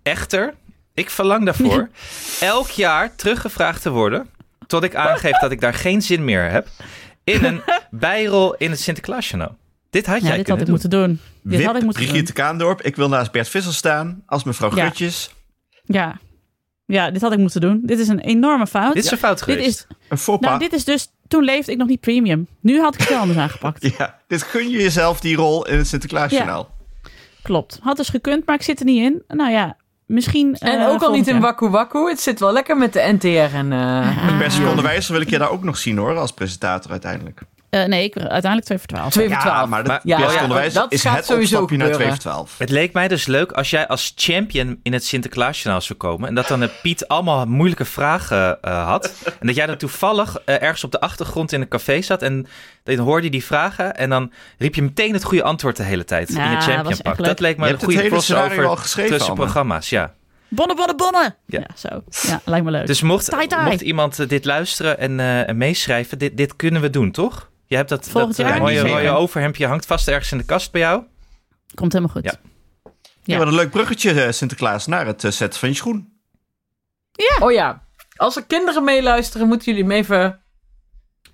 [0.03, 0.53] Echter,
[0.93, 1.89] ik verlang daarvoor
[2.39, 4.29] elk jaar teruggevraagd te worden,
[4.67, 6.67] tot ik aangeef dat ik daar geen zin meer heb,
[7.23, 9.57] in een bijrol in het Sinterklaasjournaal.
[9.91, 10.99] Dit had Ja, jij dit had kunnen ik doen.
[11.01, 11.51] moeten doen.
[11.51, 12.81] Dit Wip, had ik moeten Brigitte Kaandorp.
[12.81, 14.83] Ik wil naast Bert Visser staan als mevrouw Ja.
[14.85, 15.29] Grutjes.
[15.85, 15.95] doen.
[15.95, 16.19] Ja.
[16.85, 17.81] ja, dit had ik moeten doen.
[17.83, 18.93] Dit is een enorme fout.
[18.93, 19.87] Dit is een fout Dit geweest.
[20.09, 22.47] is, Een nou, dit is dus, toen leefde ik nog niet premium.
[22.61, 23.93] Nu had ik het wel anders aangepakt.
[23.97, 26.69] Ja, dit gun je jezelf die rol in het Sinterklaasjournaal.
[27.41, 27.79] Klopt.
[27.81, 29.23] Had dus gekund, maar ik zit er niet in.
[29.27, 30.55] Nou ja, misschien...
[30.55, 31.39] En eh, ook al niet in.
[31.39, 32.09] Waku Waku.
[32.09, 33.71] Het zit wel lekker met de NTR en...
[33.71, 34.25] eh Ah.
[34.25, 37.41] Met Per seconde wijzer wil ik je daar ook nog zien hoor, als presentator uiteindelijk.
[37.71, 39.11] Eh, nee, ik uiteindelijk 2 voor 12.
[39.11, 39.57] 2 voor Ja, 12.
[39.57, 41.97] maar Maar- dat ja, best ja, onderwijs dat is gaat het sowieso opstapje naar 2
[41.99, 42.21] gebeuren.
[42.21, 42.57] voor 12.
[42.57, 46.27] Het leek mij dus leuk als jij als champion in het Sinterklaasjournaal zou komen.
[46.29, 49.13] En dat dan eh, Piet allemaal moeilijke vragen eh, had.
[49.39, 52.21] En dat jij dan toevallig ergens op de achtergrond in een café zat.
[52.21, 52.47] En
[52.83, 53.95] dan hoorde je die vragen.
[53.95, 56.65] En dan riep je meteen het goede antwoord de hele tijd Ja, in je was
[56.65, 57.25] champion pak.
[57.25, 59.89] Dat leek me Je een het goede crossover al geschreven, tussen programma's.
[59.89, 60.13] Ja.
[60.47, 61.35] Bonnen, bonnen, bonnen!
[61.45, 61.59] Ja.
[61.59, 62.03] Ja, zo.
[62.27, 62.87] Ja, lijkt me leuk.
[62.87, 63.69] Dus mocht, Tai tai.
[63.69, 67.49] mocht iemand dit luisteren en, eh, en meeschrijven, dit, dit kunnen we doen, toch?
[67.71, 70.43] Je hebt dat, Volgend dat eh, mooie, Ja, mooie overhemdje hangt vast ergens in de
[70.43, 71.03] kast bij jou.
[71.73, 72.23] Komt helemaal goed.
[72.23, 72.33] Ja.
[72.83, 72.91] Ja.
[73.23, 76.13] Ja, wat een leuk bruggetje, eh, Sinterklaas, naar het eh, zetten van je schoen.
[77.39, 80.41] Oh ja, als er kinderen meeluisteren, moeten jullie hem even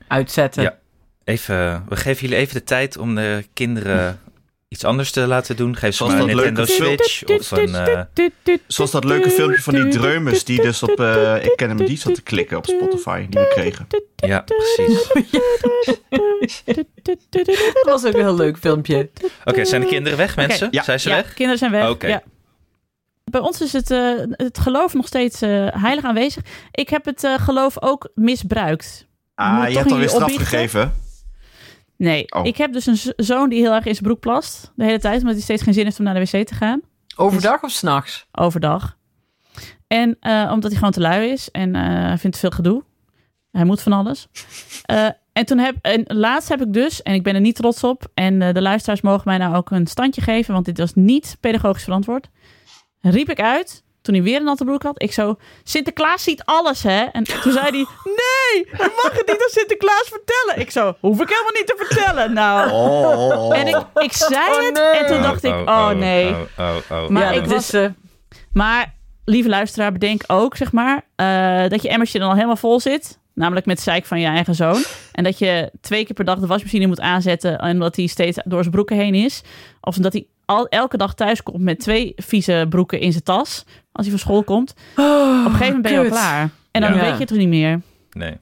[0.08, 0.63] uitzetten.
[0.63, 0.78] Ja.
[1.23, 4.19] Even, we geven jullie even de tijd om de kinderen
[4.69, 5.75] iets anders te laten doen.
[5.75, 7.75] Geef ze Zoals maar een dat Nintendo leuke Switch of een...
[7.75, 11.86] eh, Zoals dat leuke filmpje van die dreumes die dus op eh, Ik Ken Hem
[11.86, 13.88] Die zat te klikken op Spotify, die we kregen.
[14.15, 15.08] ja, precies.
[17.73, 19.10] Dat was ook een heel leuk filmpje.
[19.45, 20.67] Oké, zijn de kinderen weg, mensen?
[20.71, 20.84] Ja.
[20.84, 21.34] Zijn ze ja, weg?
[21.34, 21.89] kinderen zijn weg.
[21.89, 22.08] Oké.
[22.08, 22.23] Ja.
[23.23, 26.43] Bij ons is het, eh, het geloof nog steeds eh, heilig aanwezig.
[26.71, 29.08] Ik heb het eh, geloof ook misbruikt.
[29.36, 30.93] Ah, je hebt alweer straf gegeven.
[31.97, 32.45] Nee, Oh.
[32.45, 34.71] ik heb dus een zoon die heel erg in zijn broek plast.
[34.75, 36.81] De hele tijd, omdat hij steeds geen zin heeft om naar de wc te gaan.
[37.15, 38.27] Overdag of s'nachts?
[38.31, 38.97] Overdag.
[39.88, 42.83] En eh, omdat hij gewoon te lui is en eh, hij vindt veel gedoe.
[43.51, 44.27] Hij moet van alles.
[44.88, 47.83] Eh, en toen heb, en laatst heb ik dus, en ik ben er niet trots
[47.83, 50.93] op, en eh, de luisteraars mogen mij nou ook een standje geven, want dit was
[50.93, 52.29] niet pedagogisch verantwoord.
[53.01, 56.84] Riep ik uit, toen hij weer een natte broek had, ik zo, Sinterklaas ziet alles,
[56.84, 57.04] hè?
[57.04, 57.86] En toen zei hij,
[58.22, 60.62] nee, je mag het niet aan Sinterklaas vertellen.
[60.62, 62.34] Ik zo, hoef ik helemaal niet te vertellen.
[62.34, 63.58] Nou, Oh.
[63.58, 64.84] en ik, ik zei Oh, het, nee.
[65.02, 66.30] en toen dacht ik, oh nee.
[66.30, 67.08] Oh, oh, oh.
[67.10, 67.86] Maar ik was- eh,
[68.54, 68.93] Maar,
[69.26, 73.20] lieve luisteraar, bedenk ook, zeg maar, eh, dat je emmertje dan al helemaal vol zit.
[73.34, 74.84] Namelijk met zeik van je eigen zoon.
[75.12, 77.58] En dat je twee keer per dag de wasmachine moet aanzetten.
[77.60, 79.41] En dat hij steeds door zijn broeken heen is.
[79.82, 83.65] Of dat hij al, elke dag thuis komt met twee vieze broeken in zijn tas.
[83.91, 84.71] Als hij van school komt.
[84.71, 86.49] Op een gegeven moment ben je al klaar.
[86.71, 86.99] En dan Ja.
[86.99, 87.81] weet je het toch niet meer.
[88.12, 88.38] Nee.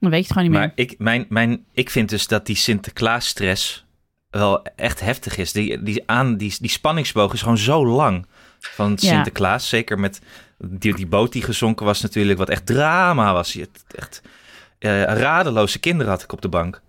[0.00, 0.86] Dan weet je het gewoon niet Maar meer.
[0.86, 3.84] ik, mijn, mijn, ik vind dus dat die Sinterklaas-stress
[4.30, 5.52] wel echt heftig is.
[5.52, 8.26] Die, die, aan, die, die spanningsboog is gewoon zo lang
[8.58, 9.08] van Ja.
[9.12, 9.68] Sinterklaas.
[9.68, 10.20] Zeker met
[10.58, 13.52] die, die boot die gezonken was natuurlijk, wat echt drama was.
[13.52, 14.22] Je echt
[14.78, 16.80] eh, radeloze kinderen had ik op de bank.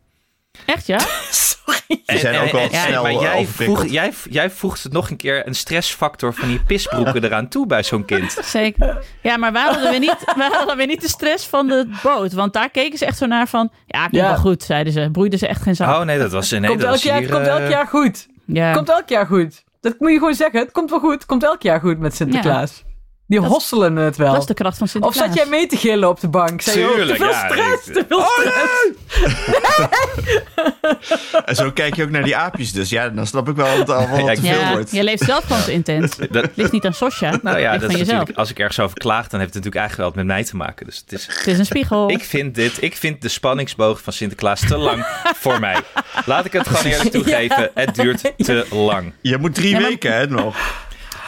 [0.65, 0.99] Echt, ja?
[1.31, 2.01] Sorry.
[2.05, 3.79] Zijn ook wel ja, snel maar jij, overprikkeld.
[3.79, 7.83] voeg, jij, jij voegt nog een keer een stressfactor van die pisbroeken eraan toe bij
[7.83, 8.37] zo'n kind.
[8.43, 9.03] Zeker.
[9.21, 12.33] Ja, maar wij hadden weer niet, wij hadden weer niet de stress van de boot.
[12.33, 13.71] Want daar keken ze echt zo naar van...
[13.85, 14.27] Ja, komt Ja.
[14.27, 15.09] wel goed, zeiden ze.
[15.11, 15.87] Broeiden ze echt geen zak.
[15.95, 16.49] Oh nee, dat was...
[16.51, 18.27] Nee, komt dat elk was jaar, hier, komt elk jaar goed.
[18.45, 18.73] ja.
[18.73, 19.63] Komt elk jaar goed.
[19.81, 20.59] Dat moet je gewoon zeggen.
[20.59, 21.13] Het komt wel goed.
[21.13, 22.83] Het komt elk jaar goed met Sinterklaas.
[23.27, 24.31] Die Dat hosselen het wel.
[24.31, 25.25] Dat is de kracht van Of Sinterklaas.
[25.27, 26.61] zat jij mee te gillen op de bank?
[26.61, 29.61] Zei je ook, te Tuurlijk, veel ja, stress, ik- te veel stress.
[31.45, 32.89] En zo kijk je ook naar die aapjes dus.
[32.89, 34.91] Ja, dan snap ik wel dat het allemaal Ja, te veel Ja, wordt.
[34.91, 36.15] je leeft zelf gewoon te intens.
[36.31, 37.39] Dat, Ligt niet aan Sosja.
[37.41, 40.05] nou ja, dat is als ik ergens over klaag, dan heeft het natuurlijk eigenlijk wel
[40.07, 40.85] wat met mij te maken.
[40.85, 42.09] Dus het is, Het is een spiegel.
[42.09, 45.05] ik vind dit, ik vind de spanningsboog van Sinterklaas te lang
[45.35, 45.77] voor mij.
[46.25, 47.71] Laat ik het gewoon eerlijk toegeven.
[47.73, 49.13] Het duurt te lang.
[49.21, 50.55] Je moet drie Ja, maar- weken, hè, nog.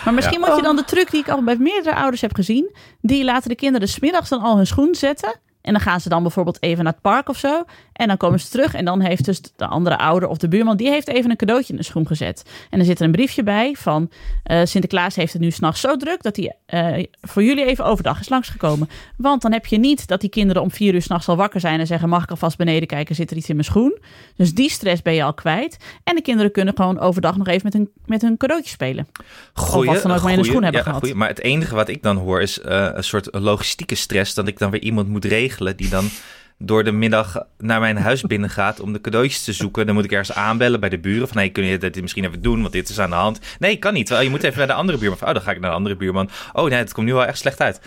[0.06, 2.76] Maar misschien moet je dan de truc die ik al bij meerdere ouders heb gezien.
[3.02, 5.40] Die laten de kinderen smiddags dan al hun schoen zetten.
[5.66, 7.64] En dan gaan ze dan bijvoorbeeld even naar het park of zo.
[7.94, 8.74] En dan komen ze terug.
[8.74, 10.78] En dan heeft dus de andere ouder of de buurman...
[10.78, 12.44] die heeft even een cadeautje in de schoen gezet.
[12.70, 14.12] En er zit er een briefje bij van...
[14.44, 16.24] eh, Sinterklaas heeft het nu s'nachts zo druk...
[16.24, 18.90] dat hij eh, voor jullie even overdag is langsgekomen.
[19.18, 21.80] Want dan heb je niet dat die kinderen om vier uur s'nachts al wakker zijn...
[21.80, 23.98] en zeggen, mag ik alvast beneden kijken, zit er iets in mijn schoen?
[24.36, 25.78] Dus die stress ben je al kwijt.
[26.04, 29.08] En de kinderen kunnen gewoon overdag nog even met hun, met hun cadeautje spelen.
[29.54, 31.00] Goeie, wat dan ook maar in de schoen hebben ja, gehad.
[31.00, 31.16] goeie.
[31.16, 34.34] Maar het enige wat ik dan hoor is eh, een soort logistieke stress.
[34.34, 36.10] Dat ik dan weer iemand moet regelen die dan
[36.58, 39.86] door de middag naar mijn huis binnen gaat om de cadeautjes te zoeken.
[39.86, 42.42] Dan moet ik ergens aanbellen bij de buren van hey, kun je dit misschien even
[42.42, 43.40] doen, want dit is aan de hand.
[43.60, 44.10] Nee, kan niet.
[44.10, 45.18] Wel, je moet even bij de andere buurman.
[45.18, 46.30] Van, oh, dan ga ik naar de andere buurman.
[46.54, 47.80] Oh nee, het komt nu wel echt slecht uit.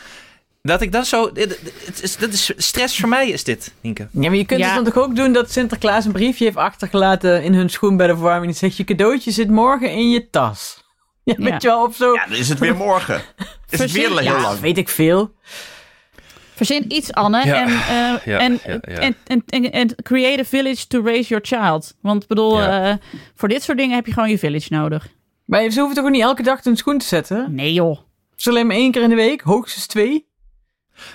[0.63, 1.31] Dat ik dan zo...
[1.35, 4.09] Het is, dat is stress voor mij is dit, Nienke.
[4.13, 4.67] Ja, maar je kunt Ja.
[4.67, 8.07] het dan toch ook doen dat Sinterklaas een briefje heeft achtergelaten in hun schoen bij
[8.07, 8.47] de verwarming.
[8.51, 10.85] Die zegt, je cadeautje zit morgen in je tas.
[11.25, 11.45] Ja, Ja.
[11.51, 12.13] weet je wel, op zo...
[12.13, 13.23] Ja, dan is het weer morgen.
[13.71, 14.61] Is het weer heel Ja, lang.
[14.61, 15.35] weet ik veel.
[16.59, 17.43] Verzin iets, Anne.
[17.43, 18.61] En, eh, en.
[19.47, 21.95] En, en, create a village to raise your child.
[22.01, 22.91] Want ik bedoel, Ja.
[22.91, 22.97] eh,
[23.35, 25.09] voor dit soort dingen heb je gewoon je village nodig.
[25.45, 27.55] Maar ze hoeven toch ook niet elke dag hun schoen te zetten?
[27.55, 27.99] Nee joh.
[28.37, 29.41] Het alleen maar één keer in de week?
[29.41, 30.27] Hoogstens twee?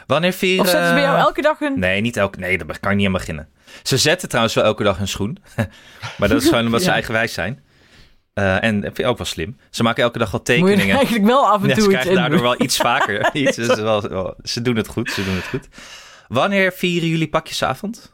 [0.08, 0.64] Wanneer vieren...
[0.64, 1.80] Of zetten ze bij jou elke dag hun...
[1.80, 2.40] Nee, niet elke.
[2.40, 3.50] Nee, daar kan ik niet aan beginnen.
[3.84, 5.38] Ze zetten trouwens wel elke dag een schoen.
[6.18, 7.63] maar dat is gewoon omdat ze eigenwijs zijn.
[8.34, 9.58] Eh, en dat vind ik ook wel slim.
[9.70, 10.96] Ze maken elke dag wel Moet je tekeningen.
[10.96, 13.30] eigenlijk wel af en Ja, toe ze iets krijgen in daardoor wel iets vaker.
[13.34, 15.68] iets, dus wel, wel- ze doen het goed, ze doen het goed.
[16.28, 18.12] Wanneer vieren jullie pakjesavond?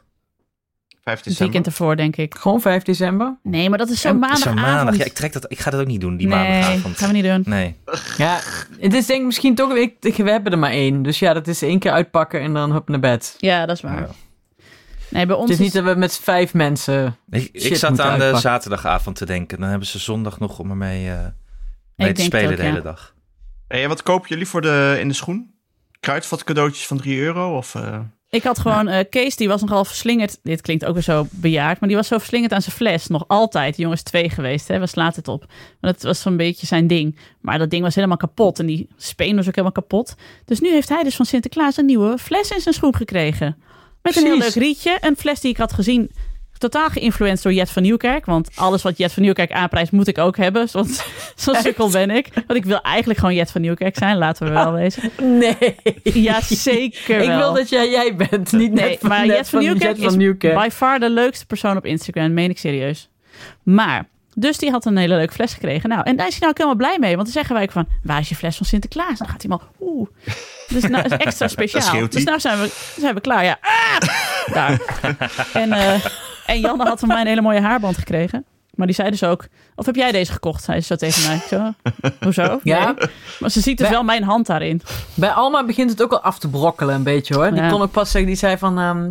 [1.04, 1.44] 5 Het december.
[1.52, 2.34] weekend ervoor, denk ik.
[2.34, 3.36] Gewoon 5 december.
[3.42, 4.60] Nee, maar dat is zo Zo'n maandagavond.
[4.60, 4.96] maandag.
[4.96, 6.98] Ja, ik, trek dat, ik ga dat ook niet doen, die nee, maandagavond.
[6.98, 7.42] gaan we niet doen.
[7.46, 7.74] Nee.
[8.16, 8.40] Ja,
[8.80, 9.74] het is denk ik misschien toch...
[9.74, 11.02] Ik, we hebben er maar één.
[11.02, 13.34] Dus ja, dat is één keer uitpakken en dan hup naar bed.
[13.38, 14.00] Ja, dat is waar.
[14.00, 14.08] Ja.
[15.10, 17.16] Nee, bij ons Het is niet dat we met vijf mensen...
[17.30, 19.60] Ik, ik zat aan de zaterdagavond te denken.
[19.60, 21.26] Dan hebben ze zondag nog om ermee eh
[22.04, 22.70] mee te spelen het ook, de ja.
[22.70, 23.14] hele dag.
[23.68, 25.54] Hey, en wat kopen jullie voor de, in de schoen?
[26.00, 27.56] Kruidvat cadeautjes van 3 euro?
[27.56, 27.98] Of, eh,
[28.30, 30.38] Ik had gewoon, eh, Kees die was nogal verslingerd.
[30.42, 33.06] Dit klinkt ook weer zo bejaard, maar die was zo verslingerd aan zijn fles.
[33.06, 34.78] Nog altijd, die jongen is twee geweest, hè?
[34.78, 35.44] we slaat het op.
[35.80, 37.18] Maar dat was zo'n beetje zijn ding.
[37.40, 40.14] Maar dat ding was helemaal kapot en die speen was ook helemaal kapot.
[40.44, 43.56] Dus nu heeft hij dus van Sinterklaas een nieuwe fles in zijn schoen gekregen.
[44.02, 44.96] Met een heel leuk rietje.
[45.00, 46.10] Een fles die ik had gezien,
[46.58, 48.24] totaal geïnfluenced door Jet van Nieuwkerk.
[48.26, 50.68] Want alles wat Jet van Nieuwkerk aanprijst, moet ik ook hebben.
[50.72, 51.04] Want
[51.36, 52.28] zo'n sukkel ben ik.
[52.46, 55.10] Want ik wil eigenlijk gewoon Jet van Nieuwkerk zijn, laten we wel wezen.
[55.22, 55.76] Nee.
[56.02, 57.38] Ja, zeker Ik wel.
[57.38, 59.98] wil dat jij jij bent, niet Nee, net van, maar net Jet van Nieuwkerk Jet
[59.98, 60.54] van is Nieuwkerk.
[60.54, 63.08] by far de leukste persoon op Instagram, meen ik serieus.
[63.62, 65.88] Maar, dus die had een hele leuke fles gekregen.
[65.88, 67.14] Nou, en daar is hij nou ook helemaal blij mee.
[67.14, 69.18] Want dan zeggen wij ook van, waar is je fles van Sinterklaas?
[69.18, 70.08] Dan gaat hij maar, oeh.
[70.70, 72.00] Dus nou, is extra speciaal.
[72.00, 72.22] Dus hij.
[72.22, 73.44] nou zijn we, zijn we klaar.
[73.44, 74.08] Ja, ah!
[74.52, 74.80] daar.
[75.52, 76.04] En, eh,
[76.46, 78.44] en Janne had van mij een hele mooie haarband gekregen.
[78.74, 80.64] Maar die zei dus ook, of heb jij deze gekocht?
[80.64, 81.36] Zei ze zo tegen mij.
[81.36, 81.72] Ik zo,
[82.20, 82.60] hoezo?
[82.62, 82.84] Ja.
[82.98, 83.08] Nee.
[83.40, 84.82] Maar ze ziet dus wel mijn hand daarin.
[85.14, 87.50] Bij Alma begint het ook al af te brokkelen een beetje hoor.
[87.50, 87.68] Die Ja.
[87.68, 89.10] kon ook pas zeggen, die zei van, ehm,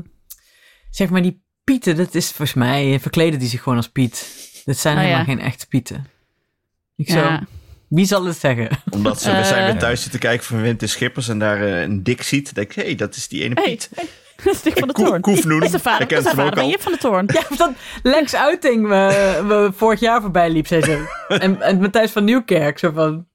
[0.90, 4.28] zeg maar die Pieten, dat is volgens mij, eh, verkleden die zich gewoon als Piet.
[4.66, 5.26] Dat zijn Oh, helemaal ja.
[5.32, 6.08] geen echte Pieten.
[6.96, 7.38] Ik Ja.
[7.38, 7.44] zo,
[7.90, 8.70] wie zal het zeggen?
[8.90, 9.44] omdat ze, we Eh.
[9.46, 12.46] zijn weer thuis zitten kijken van Winter Schippers en daar eh, een dik ziet.
[12.46, 13.90] Dan denk ik, hé, hey, dat is die ene Piet.
[13.96, 14.06] hey,
[14.44, 15.22] dat is Dick van de Toorn.
[15.22, 15.60] Koefnoen.
[15.60, 16.70] Dat is de vader, Hij dat is de vader van al.
[16.70, 17.30] Jip van de Toorn.
[17.34, 17.72] Ja, dat
[18.04, 21.18] Lex Uiting we, we vorig jaar voorbij liep, zei ze.
[21.28, 23.26] En, en Matthijs van Nieuwkerk, zo van,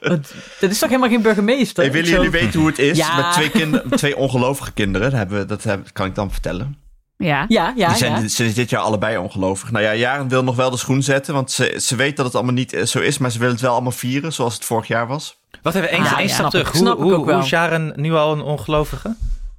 [0.00, 1.82] wat- dat is toch helemaal geen burgemeester?
[1.82, 3.16] Hey, willen zo, jullie weten hoe het is Ja.
[3.16, 5.10] met twee, kinder, twee ongelovige kinderen?
[5.10, 6.76] Dat, hebben, we- dat heb- kan ik dan vertellen.
[7.16, 7.44] Ja.
[7.48, 7.96] Ja, ja, Die
[8.28, 8.54] zijn ja.
[8.54, 9.70] dit- jaar allebei ongelovig.
[9.70, 12.34] Nou ja, Jaren wil nog wel de schoen zetten, want ze, ze weet dat het
[12.34, 14.86] allemaal niet eh, zo is, maar ze wil het wel allemaal vieren, zoals het vorig
[14.86, 15.38] jaar was.
[15.62, 16.66] Wat hebben we één, Ah, ja, stap terug?
[16.66, 16.72] ik.
[16.72, 17.34] Hoe, Snap ik hoe, ook wel.
[17.34, 19.16] hoe is Jaren nu al een ongelovige?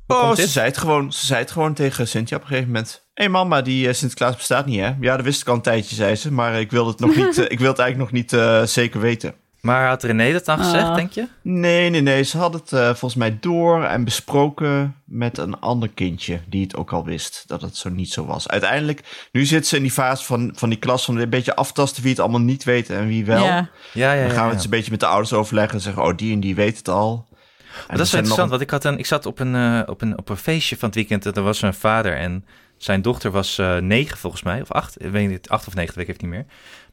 [0.08, 2.48] Hoe Oh, komt ze zei, het gewoon, ze zei het gewoon tegen Cynthia op een
[2.50, 3.04] gegeven moment.
[3.14, 4.94] Hé hey mama, die eh, Sinterklaas bestaat niet hè?
[5.00, 6.32] Ja, dat wist ik al een tijdje, zei ze.
[6.32, 9.34] Maar ik wil het, nog niet, eh, ik wil het eigenlijk nog niet zeker weten.
[9.66, 10.96] Maar had René dat dan gezegd, Ah.
[10.96, 11.28] denk je?
[11.42, 12.24] Nee, nee, nee.
[12.24, 16.76] Ze had het eh, volgens mij door en besproken met een ander kindje die het
[16.76, 18.48] ook al wist dat het zo niet zo was.
[18.48, 22.02] Uiteindelijk, nu zit ze in die fase van, van die klas van een beetje aftasten
[22.02, 23.44] wie het allemaal niet weet en wie wel.
[23.44, 23.70] Ja.
[23.94, 24.22] Ja, ja.
[24.22, 24.46] Dan gaan we ja.
[24.46, 26.78] het eens een beetje met de ouders overleggen en zeggen, oh, die en die weet
[26.78, 27.26] het al.
[27.28, 27.36] En
[27.72, 29.82] Maar dat is wel zijn interessant, want ik, had een, ik zat op een, eh,
[29.86, 31.26] op, een, op een feestje van het weekend.
[31.26, 32.46] en Er was een vader en
[32.78, 35.04] zijn dochter was eh, negen volgens mij, of acht.
[35.04, 36.46] Ik weet niet, acht of negen, weet ik even niet meer.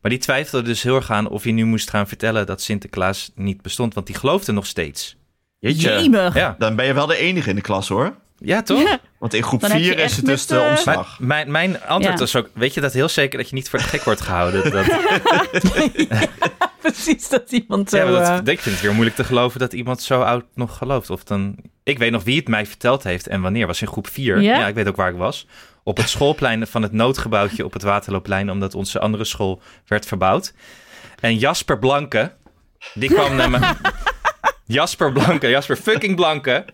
[0.02, 3.30] Maar die twijfelde dus heel erg aan of je nu moest gaan vertellen dat Sinterklaas
[3.34, 3.94] niet bestond.
[3.94, 5.16] Want die geloofde nog steeds.
[5.58, 6.34] Jeetje, Jemig.
[6.34, 8.14] Ja, dan ben je wel de enige in de klas hoor.
[8.38, 8.82] ja toch?
[8.82, 8.98] Ja.
[9.18, 11.18] Want in groep Dan heb je 4 is het dus de eh, Maar omslag.
[11.20, 12.20] mijn, mijn antwoord Ja.
[12.20, 14.70] was ook, weet je dat heel zeker dat je niet voor de gek wordt gehouden?
[14.70, 14.86] Dat,
[16.82, 17.96] Precies, dat iemand zo...
[17.96, 20.44] ja, maar dat, eh, ik vind het weer moeilijk te geloven dat iemand zo oud
[20.54, 21.10] nog gelooft.
[21.10, 23.66] Of dan, ik weet nog wie het mij verteld heeft en wanneer.
[23.66, 24.40] Was in groep 4.
[24.40, 24.58] Ja?
[24.58, 25.46] Ja, ik weet ook waar ik was.
[25.84, 30.52] Op het schoolplein van het noodgebouwtje op het Waterloopplein, omdat onze andere school werd verbouwd.
[31.20, 32.32] En Jasper Blanke,
[32.94, 33.58] die kwam naar me.
[34.76, 36.64] Jasper Blanke, Jasper fucking Blanke.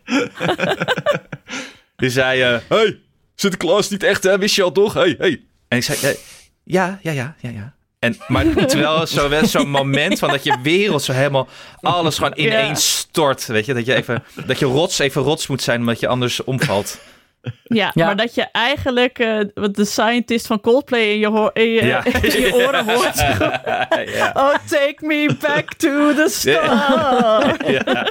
[1.96, 3.00] die zei: eh, Hey,
[3.34, 4.38] Sinterklaas niet echt, hè?
[4.38, 4.94] Wist je al toch?
[4.94, 5.44] Hey, hey.
[5.68, 6.18] En ik zei: eh,
[6.64, 7.76] Ja, ja, ja, ja, ja.
[7.98, 11.48] En, maar terwijl zo wel zo'n moment van dat je wereld zo helemaal
[11.80, 13.46] alles gewoon ineens stort.
[13.46, 16.44] Weet je, dat je even, dat je rots even rots moet zijn omdat je anders
[16.44, 16.98] omvalt.
[17.64, 18.06] Ja, Ja.
[18.06, 21.84] maar dat je eigenlijk eh, wat de scientist van Coldplay in je, hoor- in je,
[21.84, 22.04] Ja.
[22.22, 23.16] in je oren hoort.
[24.18, 27.56] ja, Oh, take me back to the star.
[27.76, 28.06] ja,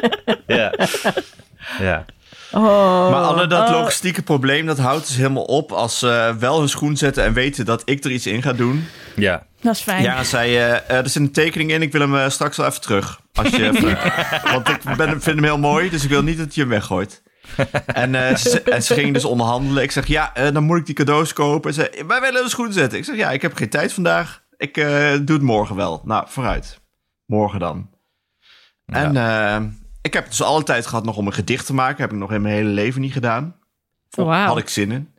[0.47, 0.71] ja.
[1.79, 2.05] ja.
[2.51, 3.09] oh.
[3.11, 3.79] Maar Anne, dat Oh.
[3.79, 7.65] logistieke probleem, dat houdt dus helemaal op als ze wel hun schoen zetten en weten
[7.65, 8.87] dat ik er iets in ga doen.
[9.15, 9.45] ja.
[9.61, 10.01] Dat is fijn.
[10.03, 12.81] Ja, zei eh, er zit een tekening in, ik wil hem eh, straks wel even
[12.81, 13.19] terug.
[13.33, 13.97] Als je even,
[14.51, 17.21] want ik ben, vind hem heel mooi, dus ik wil niet dat je hem weggooit.
[17.85, 19.83] En, eh, ze, en ze gingen dus onderhandelen.
[19.83, 21.73] Ik zeg, ja, eh, dan moet ik die cadeaus kopen.
[21.73, 22.99] Ze wij willen een schoen zetten.
[22.99, 24.45] Ik zeg, ja, ik heb geen tijd vandaag.
[24.57, 26.01] Ik eh, doe het morgen wel.
[26.05, 26.79] Nou, vooruit.
[27.25, 27.89] Morgen dan.
[28.85, 29.61] En eh,
[30.01, 32.01] ik heb dus alle tijd gehad nog om een gedicht te maken.
[32.01, 33.55] Heb ik nog in mijn hele leven niet gedaan.
[34.09, 34.47] Voor, Wauw.
[34.47, 35.11] Had ik zin in.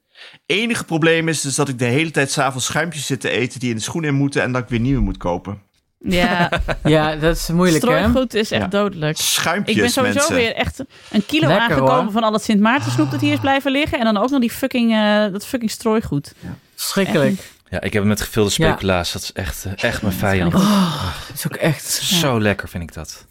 [0.47, 3.71] Enige probleem is dus dat ik de hele tijd s'avonds schuimpjes zit te eten die
[3.71, 5.63] in de schoen in moeten en dat ik weer nieuwe moet kopen.
[5.99, 6.51] Ja,
[6.85, 7.91] Ja, dat is moeilijk, hè?
[7.91, 8.69] strooigoed is echt Ja.
[8.69, 9.17] dodelijk.
[9.17, 10.35] Schuimpjes, Ik ben sowieso mensen.
[10.35, 10.79] weer echt
[11.11, 12.13] een kilo Lekker, aangekomen hoor.
[12.13, 13.99] van al dat Sint Maarten snoep dat hier is blijven liggen.
[13.99, 16.35] En dan ook nog die fucking, eh, dat fucking strooigoed.
[16.75, 17.53] Schrikkelijk.
[17.71, 19.13] ja, ik heb het met gevulde speculaas.
[19.13, 20.55] Dat is echt, eh, echt mijn vijand.
[20.55, 21.85] Oh, dat is ook echt...
[21.93, 23.27] Zo lekker vind ik dat.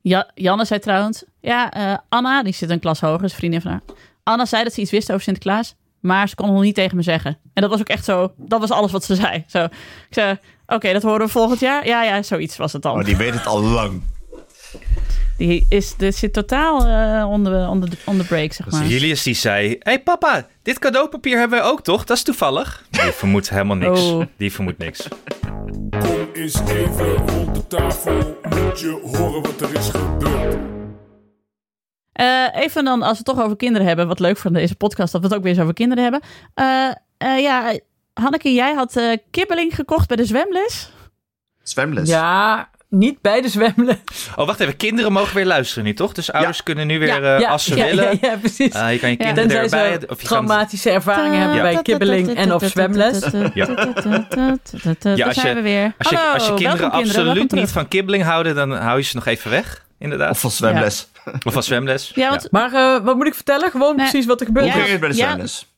[0.00, 3.70] Ja, Janne zei trouwens, ja, eh, Anna, die zit een klas hoger, is vriendin van
[3.70, 3.80] haar.
[4.22, 5.74] Anna zei dat ze iets wist over Sinterklaas.
[6.00, 7.38] maar ze kon het nog niet tegen me zeggen.
[7.54, 9.44] En dat was ook echt zo, dat was alles wat ze zei.
[9.48, 9.70] Zo, ik
[10.10, 10.38] zei,
[10.74, 11.86] oké, dat horen we volgend jaar.
[11.86, 12.98] Ja, ja, zoiets was het dan.
[12.98, 14.02] Oh, die weet het al lang.
[15.36, 18.80] Die is, dit zit totaal eh onder, onder, onder break, zeg maar.
[18.80, 22.04] Dus Julius die zei, hé hey, papa, dit cadeaupapier hebben wij ook toch?
[22.04, 22.84] Dat is toevallig.
[22.90, 24.00] Die vermoedt helemaal niks.
[24.00, 24.24] Oh.
[24.36, 25.08] Die vermoedt niks.
[25.90, 30.58] Kom eens even rond de tafel, moet je horen wat er is gebeurd.
[32.12, 35.12] Eh, even dan, als we het toch over kinderen hebben, wat leuk van deze podcast,
[35.12, 36.20] dat we het ook weer eens over kinderen hebben.
[36.54, 37.78] Eh, eh, ja,
[38.20, 40.90] Hanneke, jij had eh, kibbeling gekocht bij de zwemles.
[41.62, 42.08] Zwemles.
[42.08, 43.96] Ja, niet bij de zwemles.
[44.36, 44.76] Oh, wacht even.
[44.76, 46.12] Kinderen mogen weer luisteren nu, toch?
[46.12, 48.04] Dus ouders kunnen nu weer, Ja, eh, als ze ja, willen...
[48.04, 48.72] Ja, ja, precies.
[48.74, 49.24] eh, je kan je Ja.
[49.24, 50.08] kinderen Tenzij erbij...
[50.08, 53.20] Of je traumatische ervaringen hebben bij kibbeling en of zwemles.
[53.54, 53.66] Ja.
[53.66, 55.92] Daar als je- zijn we weer.
[55.98, 59.16] als, je, Hallo, als je kinderen absoluut niet van kibbeling houden, dan hou je ze
[59.16, 59.84] nog even weg.
[59.98, 60.30] Inderdaad.
[60.30, 61.08] Of van zwemles.
[61.44, 62.12] Of van zwemles.
[62.14, 63.70] Ja, want Maar eh, wat moet ik vertellen?
[63.70, 64.08] Gewoon Nee.
[64.08, 64.72] precies wat er gebeurd Ja.
[64.72, 64.88] Hoe is.
[64.88, 65.30] ging het bij de Ja.
[65.30, 65.69] zwemles?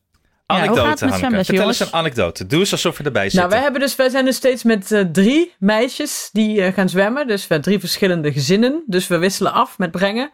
[0.55, 1.45] Ja, hoe Anekdote, gaat het met Hanneke.
[1.45, 2.47] zwemles, Vertel eens een anekdote.
[2.47, 3.39] Doe eens alsof we erbij zitten.
[3.41, 6.89] Nou, wij, hebben dus, wij zijn dus steeds met eh, drie meisjes die eh, gaan
[6.89, 7.27] zwemmen.
[7.27, 8.83] Dus we hebben drie verschillende gezinnen.
[8.87, 10.31] Dus we wisselen af met brengen.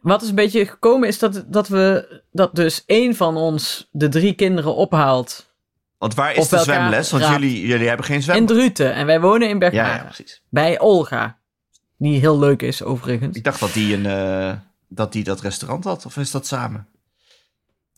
[0.00, 4.08] Wat is een beetje gekomen is dat, dat we dat dus één van ons de
[4.08, 5.50] drie kinderen ophaalt
[5.98, 7.10] Want waar is de zwemles?
[7.10, 8.46] Want jullie, jullie hebben geen in zwem.
[8.46, 8.94] Druten.
[8.94, 9.96] En wij wonen in Ja, Bergharen.
[9.96, 10.42] ja, precies.
[10.48, 11.38] Bij Olga.
[11.98, 13.36] Die heel leuk is overigens.
[13.36, 14.52] Ik dacht dat die, een, eh,
[14.88, 16.06] dat die dat restaurant had.
[16.06, 16.86] Of is dat samen?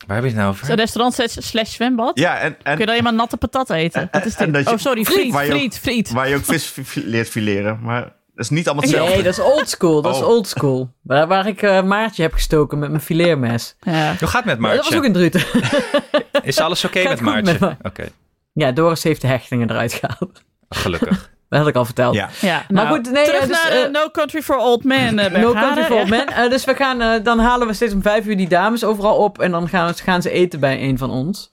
[0.07, 0.67] Waar heb je het nou over?
[0.67, 2.19] Zo'n restaurant slash- slash zwembad.
[2.19, 4.09] Ja, en, Kun je en dan helemaal natte patat eten?
[4.13, 4.55] Wat is en dit?
[4.55, 6.11] dat je- Oh, sorry, friet, waar je ook- friet, friet.
[6.11, 7.79] waar je ook vis leert fileren.
[7.83, 9.15] Maar dat is niet allemaal hetzelfde.
[9.15, 10.03] Nee, dat is oldschool.
[10.03, 10.29] Dat is Oh.
[10.29, 10.91] oldschool.
[11.03, 13.77] Waar, waar ik eh, Maartje heb gestoken met mijn fileermes.
[13.81, 14.15] Ja.
[14.19, 15.23] Hoe gaat het met Maar dat was ook Maartje?
[15.25, 16.43] in Druten.
[16.43, 17.57] Is alles oké met Maartje?
[17.61, 18.09] met Oké,
[18.53, 20.43] Ja, Doris heeft de hechtingen eruit gehaald.
[20.69, 21.31] gelukkig.
[21.53, 22.15] Dat had ik al verteld.
[22.15, 22.29] Ja.
[22.41, 24.85] Ja, Maar nou, goed, nee, terug ja, dus, naar eh, eh, No Country for Old
[24.85, 25.19] Men.
[25.19, 26.01] eh, No country for Ja.
[26.01, 26.27] old men.
[26.27, 29.17] Eh, dus we gaan, eh, dan halen we steeds om vijf uur die dames overal
[29.17, 29.39] op.
[29.41, 31.51] En dan gaan, gaan ze eten bij een van ons.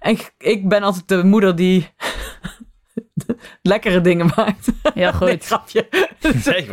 [0.00, 1.88] En ik, ik ben altijd de moeder die
[3.62, 4.66] lekkere dingen maakt.
[4.94, 5.44] Nee, goed.
[5.44, 5.86] grapje.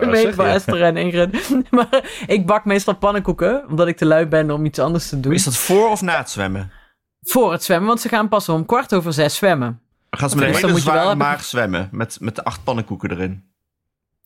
[0.02, 0.54] Nee, voor ja.
[0.54, 1.50] Esther en Ingrid.
[1.70, 3.64] Maar ik bak meestal pannenkoeken.
[3.70, 5.34] Omdat ik te lui ben om iets anders te doen.
[5.34, 6.72] Is dat voor of na het zwemmen?
[7.22, 7.88] Voor het zwemmen.
[7.88, 9.82] Want ze gaan pas om kwart over zes zwemmen.
[10.14, 11.90] Dan gaan ze met een Dus dan hele hebben- maag zwemmen.
[11.92, 13.44] Met, met de acht pannenkoeken erin.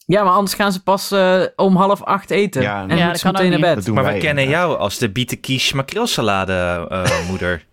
[0.05, 2.61] Ja, maar anders gaan ze pas eh, om half acht eten.
[2.61, 3.85] Ja, en dan Ja, ze meteen naar bed.
[3.85, 7.65] Dat Maar wij we kennen jou als de bietenkies makreelsalade eh, moeder.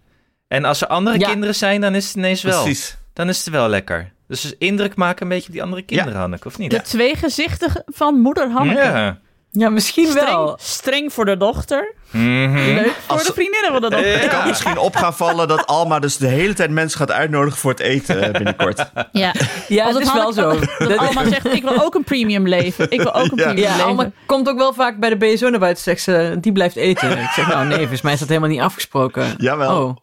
[0.49, 1.29] En als er andere Ja.
[1.29, 2.63] kinderen zijn, dan is het ineens wel.
[2.63, 2.97] Precies.
[3.13, 4.13] Dan is het wel lekker.
[4.29, 6.71] Dus dus indruk maken een beetje op die andere kinderen, Hanneke, of niet?
[6.71, 8.81] De twee gezichten van moeder Hanneke.
[8.81, 9.19] Ja.
[9.57, 10.57] Ja, misschien Streng, wel.
[10.61, 11.95] streng voor de dochter.
[12.11, 12.55] Mhm.
[12.55, 14.21] Leuk voor Als- de vriendinnen van de dochter.
[14.21, 17.59] Het kan misschien op gaan vallen dat Alma dus de hele tijd mensen gaat uitnodigen
[17.59, 18.91] voor het eten eh, binnenkort.
[19.13, 19.33] Ja,
[19.69, 20.59] Ja, het is wel zo.
[20.59, 22.91] Dat- dat Alma zegt, ik wil ook een premium leven.
[22.91, 23.43] Ik wil ook een Ja.
[23.45, 23.85] premium Ja, leven.
[23.85, 25.83] Alma komt ook wel vaak bij de BSO naar buiten.
[25.83, 27.11] Zegt ze, die blijft eten.
[27.19, 29.35] Ik zeg, nou nee, volgens mij is dat helemaal niet afgesproken.
[29.39, 29.83] Jawel.
[29.87, 29.97] Oh.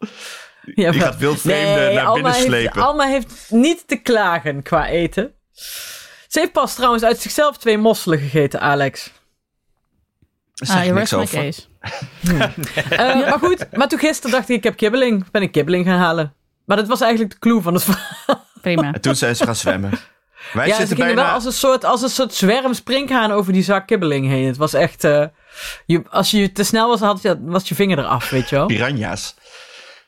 [0.74, 2.82] Ja, Die gaat wildvreemden naar Alma binnen heeft, slepen.
[2.82, 5.32] Alma heeft niet te klagen qua eten.
[6.28, 9.10] Ze heeft pas trouwens uit zichzelf twee mosselen gegeten, Alex.
[10.54, 11.50] Zeg Ah, ik je niks rest my over.
[11.50, 11.62] case.
[12.90, 15.30] Eh, maar goed, maar toen gisteren dacht ik, ik heb kibbeling.
[15.30, 16.34] Ben ik kibbeling gaan halen.
[16.64, 18.46] Maar dat was eigenlijk de clue van het verhaal.
[18.60, 18.92] Prima.
[18.92, 19.90] En toen zijn ze gaan zwemmen.
[20.52, 21.26] Wij Ja, ze zitten gingen bijna...
[21.28, 24.46] wel als een, soort, als een soort zwerm springhaan over die zak kibbeling heen.
[24.46, 25.04] Het was echt...
[25.04, 25.24] eh,
[25.86, 28.66] je, als je te snel was, had je, was je vinger eraf, weet je wel.
[28.66, 29.34] Piranha's.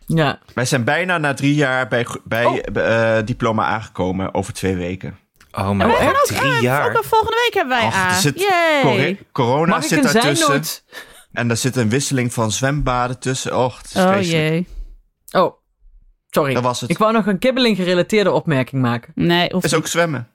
[0.07, 0.39] Ja.
[0.55, 2.59] Wij zijn bijna na drie jaar bij, bij Oh.
[3.19, 5.19] eh, diploma aangekomen over twee weken.
[5.57, 6.97] Oh, maar wij gaan ook- drie ah, jaar.
[7.03, 8.09] Volgende week hebben wij Och, A.
[8.09, 8.47] er zit
[9.33, 10.63] corona Mag zit daartussen.
[11.33, 13.59] En er zit een wisseling van zwembaden tussen.
[13.59, 14.43] Och, het is Oh vreselijk.
[14.49, 14.67] jee.
[15.43, 15.55] Oh,
[16.31, 16.55] sorry.
[16.55, 16.91] Dat was het.
[16.91, 19.13] Ik wou nog een kibbeling gerelateerde opmerking maken.
[19.15, 20.29] Nee, hoeft is ook zwemmen.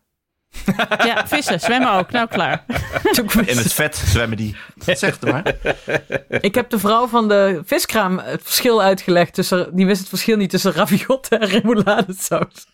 [1.05, 2.11] Ja, vissen, zwemmen ook.
[2.11, 2.65] Nou, klaar.
[3.45, 4.55] In het vet zwemmen die.
[4.85, 5.55] Zeg het maar.
[6.47, 9.75] Ik heb de vrouw van de viskraam het verschil uitgelegd tussen...
[9.75, 12.67] Die wist het verschil niet tussen raviotte en remouladesaus.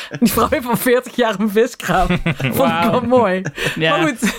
[0.20, 2.06] Die vrouw heeft al 40 jaar een viskraam.
[2.54, 3.42] Vond ik wel mooi.
[3.74, 3.96] Ja.
[3.96, 4.36] Maar goed.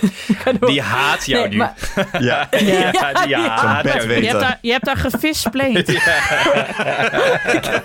[0.68, 1.56] Die haat jou Nee, nu.
[1.56, 1.74] maar-
[2.18, 2.48] Ja.
[2.50, 4.14] Ja, die haat jou nu.
[4.20, 5.88] Je hebt daar, je hebt daar gevispleend.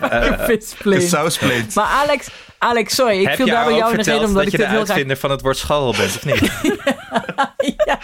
[0.02, 1.00] een vispleen.
[1.00, 1.76] De sauspleet.
[1.76, 4.46] Maar Alex, Alex, sorry, ik Heb viel daar bij jou in de reden omdat dat
[4.46, 4.90] ik je dit de heel graag...
[4.90, 6.52] uitvinder van het woord scharrel bent, of niet?
[7.86, 8.00] Ja.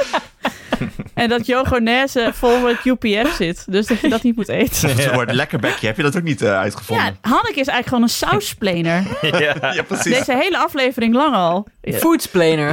[1.20, 3.72] En dat Jogonaise vol met UPF zit.
[3.72, 4.96] Dus dat je dat niet moet eten.
[4.96, 5.88] Het wordt lekker bekje.
[5.88, 7.06] Heb je dat ook niet eh, uitgevonden?
[7.06, 9.04] Ja, Hanneke is eigenlijk gewoon een sausplener.
[9.46, 9.74] ja.
[9.74, 10.18] Ja, precies.
[10.18, 11.68] Deze hele aflevering lang al.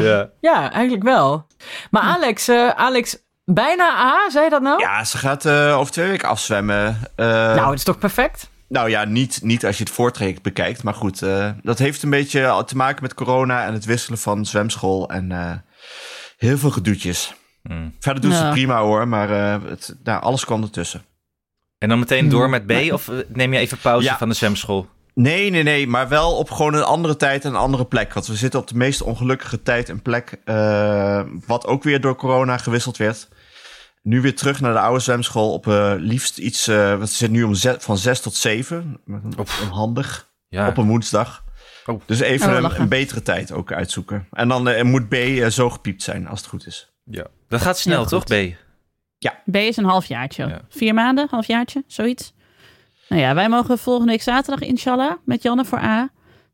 [0.02, 0.28] Ja.
[0.40, 0.72] ja.
[0.72, 1.46] eigenlijk wel.
[1.90, 4.80] Maar Alex, eh, Alex, bijna A, zei je dat nou?
[4.80, 6.98] Ja, ze gaat eh, over twee weken afzwemmen.
[7.16, 8.50] Eh, Nou, het is toch perfect?
[8.68, 10.82] Nou ja, niet, niet als je het voortraject bekijkt.
[10.82, 14.46] Maar goed, eh, dat heeft een beetje te maken met corona en het wisselen van
[14.46, 15.10] zwemschool.
[15.10, 15.52] En eh,
[16.36, 17.34] heel veel gedoetjes.
[17.66, 17.94] Hmm.
[18.00, 18.50] Verder doet ze Ja.
[18.50, 21.02] prima hoor, maar eh, het, nou, alles kwam ertussen.
[21.78, 22.92] En dan meteen door met B?
[22.92, 24.16] Of eh, neem je even pauze Ja.
[24.18, 24.88] van de zwemschool?
[25.14, 28.12] Nee, nee, nee, maar wel op gewoon een andere tijd en een andere plek.
[28.14, 32.16] Want we zitten op de meest ongelukkige tijd en plek, eh, wat ook weer door
[32.16, 33.28] corona gewisseld werd.
[34.02, 37.42] Nu weer terug naar de oude zwemschool op eh, liefst iets, eh wat zit nu
[37.42, 39.00] om ze- van 6 tot 7.
[39.62, 40.68] Onhandig, Ja.
[40.68, 41.44] op een woensdag.
[41.86, 42.00] Oh.
[42.06, 44.26] Dus even Oh, een, een betere tijd ook uitzoeken.
[44.32, 45.14] En dan eh, moet B
[45.50, 46.92] zo gepiept zijn, als het goed is.
[47.04, 47.26] ja.
[47.48, 48.24] Dat gaat snel, Ja, toch.
[48.24, 48.34] B?
[49.50, 50.46] B is een halfjaartje.
[50.46, 50.60] Ja.
[50.68, 52.32] Vier maanden, halfjaartje, zoiets.
[53.08, 56.08] Nou ja, wij mogen volgende week zaterdag inshallah met Janne voor A.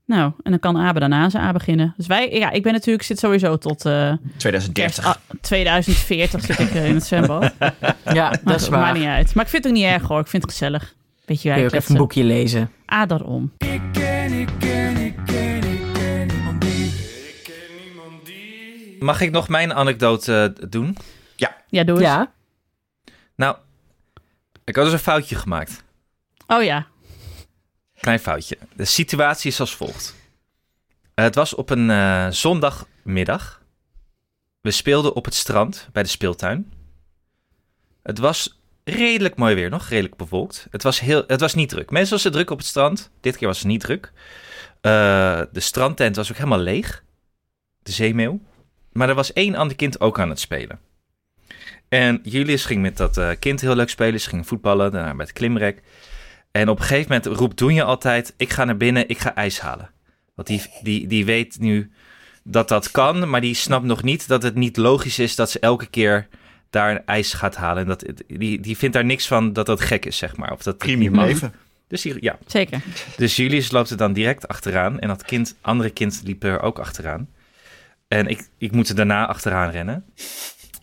[0.06, 1.94] Nou, en dan kan Abe daarna zijn A beginnen.
[1.96, 4.72] Dus wij, ja, ik ben natuurlijk, zit sowieso tot eh 2030.
[4.72, 7.52] kerst ah, 2040 zit ik eh, in het zwembad.
[8.12, 8.98] Ja, dat Maar is goed, maakt waar.
[8.98, 9.34] niet uit.
[9.34, 10.94] Maar ik vind het ook niet erg hoor, ik vind het gezellig.
[11.24, 12.70] Beetje Kun je ook even een boekje lezen.
[12.92, 13.52] A daarom.
[13.58, 15.51] Ik ken, ik ken, ik ken, ik ken
[19.02, 20.96] Mag ik nog mijn anekdote eh, doen?
[21.68, 22.06] Ja, doe eens.
[22.06, 22.32] Ja,
[23.36, 23.56] Nou,
[24.64, 25.84] ik had dus een foutje gemaakt.
[26.46, 26.86] Oh ja.
[28.00, 28.58] Klein foutje.
[28.74, 30.14] De situatie is als volgt.
[31.14, 33.62] Het was op een eh, zondagmiddag.
[34.60, 36.72] We speelden op het strand bij de speeltuin.
[38.02, 40.66] Het was redelijk mooi weer nog, redelijk bewolkt.
[40.70, 41.90] Het was, heel, het was niet druk.
[41.90, 43.10] Meestal was het druk op het strand.
[43.20, 44.12] Dit keer was het niet druk.
[44.80, 47.04] Eh, de strandtent was ook helemaal leeg.
[47.82, 48.40] De zeemeeuw.
[48.92, 50.78] Maar er was één ander kind ook aan het spelen.
[51.88, 54.20] En Julius ging met dat eh, kind heel leuk spelen.
[54.20, 55.82] Ze gingen voetballen, daarna het klimrek.
[56.50, 58.34] En op een gegeven moment roept Doenje altijd...
[58.36, 59.90] ik ga naar binnen, ik ga ijs halen.
[60.34, 61.90] Want die, die, die weet nu
[62.44, 63.28] dat dat kan...
[63.28, 65.34] maar die snapt nog niet dat het niet logisch is...
[65.34, 66.28] dat ze elke keer
[66.70, 67.82] daar ijs gaat halen.
[67.82, 70.52] En dat, die, die vindt daar niks van dat dat gek is, zeg maar.
[70.52, 71.26] Of dat Premium mag.
[71.26, 71.54] leven.
[71.88, 72.38] Dus, die, ja.
[72.46, 72.80] Zeker.
[73.16, 75.00] dus Julius loopt er dan direct achteraan...
[75.00, 77.28] en dat kind, andere kind liep er ook achteraan.
[78.12, 80.04] En ik, ik moet er daarna achteraan rennen.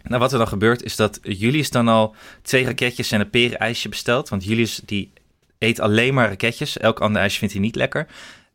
[0.04, 3.90] Nou, wat er dan gebeurt is dat Julius dan al twee raketjes en een perenijsje
[3.90, 4.30] bestelt.
[4.30, 5.12] Want Julius die
[5.60, 6.78] eet alleen maar raketjes.
[6.78, 8.08] Elk ander ijsje vindt hij niet lekker.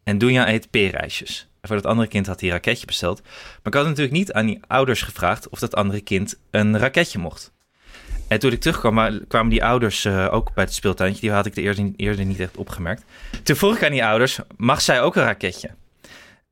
[0.05, 1.49] En Doenja eet perenijsjes.
[1.61, 3.23] En voor dat andere kind had hij een raketje besteld.
[3.23, 7.19] Maar ik had natuurlijk niet aan die ouders gevraagd of dat andere kind een raketje
[7.19, 7.53] mocht.
[8.29, 11.21] En toen ik terugkwam, wa- kwamen die ouders eh, ook bij het speeltuintje.
[11.21, 13.05] Die had ik de eerder, eerder niet echt opgemerkt.
[13.43, 15.71] Toen vroeg ik aan die ouders, mag zij ook een raketje?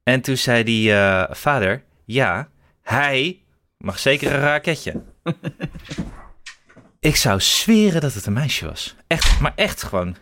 [0.03, 1.83] En toen zei die eh, vader,
[2.13, 2.49] ja,
[2.83, 3.43] hij
[3.79, 5.03] mag zeker een raketje.
[7.01, 8.97] ik zou zweren dat het een meisje was.
[9.07, 10.17] Echt, maar echt gewoon.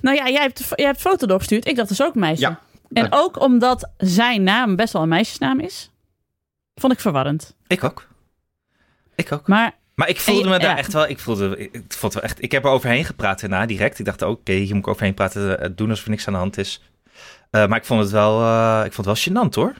[0.00, 1.66] Nou ja, jij hebt, jij hebt foto doorgestuurd.
[1.66, 2.40] Ik dacht dus ook meisje.
[2.40, 2.60] Ja.
[2.92, 5.90] En ook omdat zijn naam best wel een meisjesnaam is,
[6.74, 7.56] vond ik verwarrend.
[7.66, 8.06] Ik ook.
[9.14, 9.46] Ik ook.
[9.48, 10.76] Maar Maar ik voelde je- me daar ja.
[10.76, 11.08] echt wel.
[11.08, 12.42] Ik voelde, ik, ik vond wel echt.
[12.42, 13.98] Ik heb er overheen gepraat daarna direct.
[13.98, 15.60] Ik dacht, oké, hier moet ik overheen praten.
[15.60, 16.82] eh, doen alsof er niks aan de hand is.
[17.50, 19.74] Eh, maar ik vond het wel, eh, ik vond het wel gênant hoor.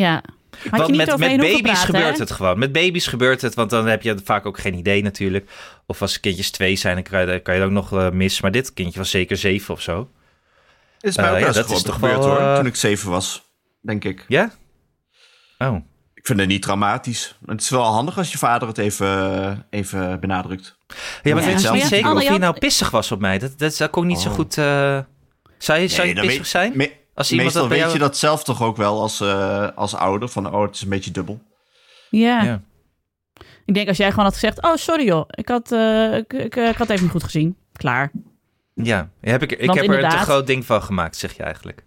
[0.00, 0.12] Ja,
[0.50, 2.18] had je Want niet met, met baby's praten, gebeurt hè?
[2.22, 2.58] het gewoon.
[2.58, 5.50] Met baby's gebeurt het, want dan heb je vaak ook geen idee natuurlijk.
[5.86, 8.40] Of als kindjes twee zijn, dan kan je, kan je het ook nog eh, mis.
[8.40, 10.10] Maar dit kindje was zeker zeven of zo.
[11.00, 13.10] Is mij Eh, ja, dat gewoon is toch gebeurd wel, hoor, eh, toen ik zeven
[13.10, 13.42] was,
[13.80, 14.24] denk ik.
[14.28, 14.50] Ja?
[15.58, 15.76] Oh.
[16.14, 17.36] Ik vind het niet traumatisch.
[17.46, 20.76] Het is wel handig als je vader het even, even benadrukt.
[20.88, 21.30] Ja, maar Ja.
[21.30, 23.38] ik weet Maar niet zeker of je hij nou pissig was op mij.
[23.38, 24.34] Dat, dat, dat kon ik niet zo Oh.
[24.34, 24.58] goed...
[24.58, 24.98] eh
[25.58, 26.72] zou je, zou je pissig weet- zijn?
[26.76, 27.92] me- Als iemand meestal dat weet jou...
[27.92, 30.28] je dat zelf toch ook wel als, eh, als ouder.
[30.28, 31.40] Van, oh, het is een beetje dubbel.
[32.10, 32.42] Ja.
[32.42, 32.62] Ja.
[33.64, 36.56] ik denk als jij gewoon had gezegd, oh sorry joh, ik had, eh, ik, ik,
[36.56, 37.56] eh, ik had even niet goed gezien.
[37.72, 38.10] Klaar.
[38.74, 41.42] Ja, heb ik, ik Want heb er een te groot ding van gemaakt, zeg je
[41.42, 41.84] eigenlijk.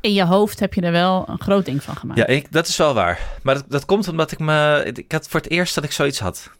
[0.00, 2.18] In je hoofd heb je er wel een groot ding van gemaakt.
[2.18, 3.20] Ja, ik, dat is wel waar.
[3.42, 4.90] Maar dat, dat komt omdat ik me...
[4.94, 6.50] Ik had voor het eerst dat ik zoiets had.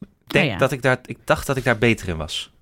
[0.00, 0.58] Ik denk Oh ja.
[0.58, 0.98] dat ik daar...
[1.04, 2.52] Ik dacht dat ik daar beter in was.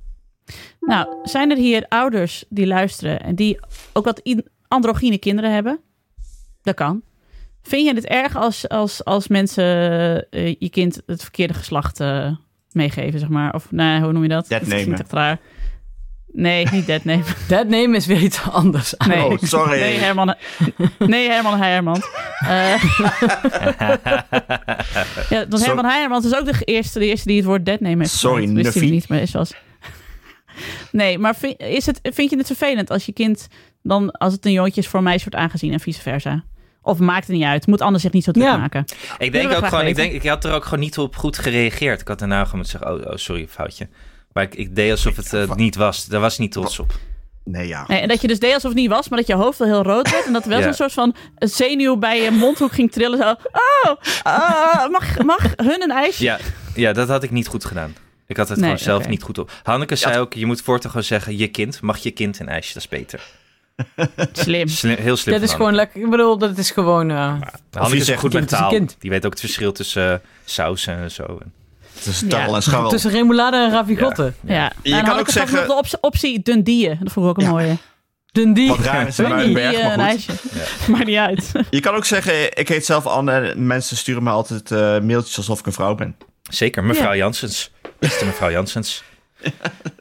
[0.80, 3.58] Nou, zijn er hier ouders die luisteren en die
[3.92, 5.80] ook wat in- androgyne kinderen hebben?
[6.62, 7.02] Dat kan.
[7.62, 9.64] Vind je het erg als, als, als mensen
[10.30, 12.32] eh, je kind het verkeerde geslacht eh,
[12.70, 13.54] meegeven, zeg maar?
[13.54, 14.48] Of nee, hoe noem je dat?
[14.48, 15.40] Dead Dat echt raar.
[16.36, 17.22] Nee, niet dead name.
[17.48, 18.94] That name is weer iets anders.
[19.06, 19.24] Nee.
[19.24, 19.80] Oh, sorry.
[19.80, 20.34] Nee, Herman.
[20.98, 22.06] Nee, Herman Heijermans.
[22.38, 22.82] Eh
[25.30, 27.96] ja, want Herman Heijermans is ook de eerste, de eerste die het woord dead name
[27.96, 28.52] heeft Sorry.
[28.52, 29.52] Wist niet, maar is was.
[30.92, 33.48] Nee, maar vind, is het, vind je het vervelend als je kind
[33.88, 36.44] dan, als het een jongetje is, voor een meisje wordt aangezien en vice versa?
[36.82, 37.66] Of maakt het niet uit?
[37.66, 38.56] Moet anders zich niet zo druk Ja.
[38.56, 38.84] maken?
[39.18, 39.86] Ik denk ook gewoon...
[39.86, 42.00] Ik, denk, ik had er ook gewoon niet op goed gereageerd.
[42.00, 43.06] Ik had daarna gewoon moeten zeggen...
[43.06, 43.88] Oh, oh sorry, foutje.
[44.32, 46.06] Maar ik, ik deed alsof het eh, niet was.
[46.06, 46.94] Daar was ik niet trots op.
[47.44, 47.84] Nee, ja.
[47.86, 49.68] Nee, en dat je dus deed alsof het niet was, maar dat je hoofd wel
[49.68, 50.26] heel rood werd.
[50.26, 50.64] En dat er wel Ja.
[50.64, 53.18] zo'n soort van zenuw bij je mondhoek ging trillen.
[53.18, 56.22] Zo, oh, ah, mag, mag hun een ijsje?
[56.24, 56.38] Ja,
[56.74, 57.94] ja, dat had ik niet goed gedaan.
[58.26, 59.50] Ik had het Nee, gewoon zelf niet goed op.
[59.62, 62.72] Hanneke zei ook, je moet voortaan gewoon zeggen, je kind, mag je kind een ijsje,
[62.72, 63.22] dat is beter.
[64.32, 64.68] Slim.
[64.68, 66.00] Slim, heel slim Dat is gewoon lekker.
[66.02, 67.10] Ik bedoel, dat is gewoon.
[67.10, 67.16] eh,
[67.72, 67.96] Hanneke.
[67.96, 68.70] Is zegt, goed met een taal.
[68.98, 71.22] Die weet ook het verschil tussen eh, saus en zo.
[71.22, 71.52] En-
[72.02, 72.88] Tussen tarrel en scharrel.
[72.90, 74.32] Tussen remoulade en ravigotte.
[74.46, 74.72] Ja.
[74.82, 75.66] Je en kan ook zeggen...
[75.68, 76.88] de op- optie Dundee.
[77.02, 77.50] Dat vond ik ook een Ja.
[77.50, 77.76] mooie.
[78.32, 78.68] Dundee.
[78.68, 79.16] Wat raar is.
[79.16, 80.26] Die Muidenberg, eh, een maar goed.
[80.28, 80.32] ijsje.
[80.92, 81.52] Maakt niet uit.
[81.70, 85.36] Je kan ook zeggen, ik heet zelf Anne en mensen sturen me altijd eh, mailtjes
[85.36, 86.16] alsof ik een vrouw ben.
[86.50, 87.16] Zeker, mevrouw Ja.
[87.16, 87.70] Janssens.
[87.98, 89.02] Beste mevrouw Janssens.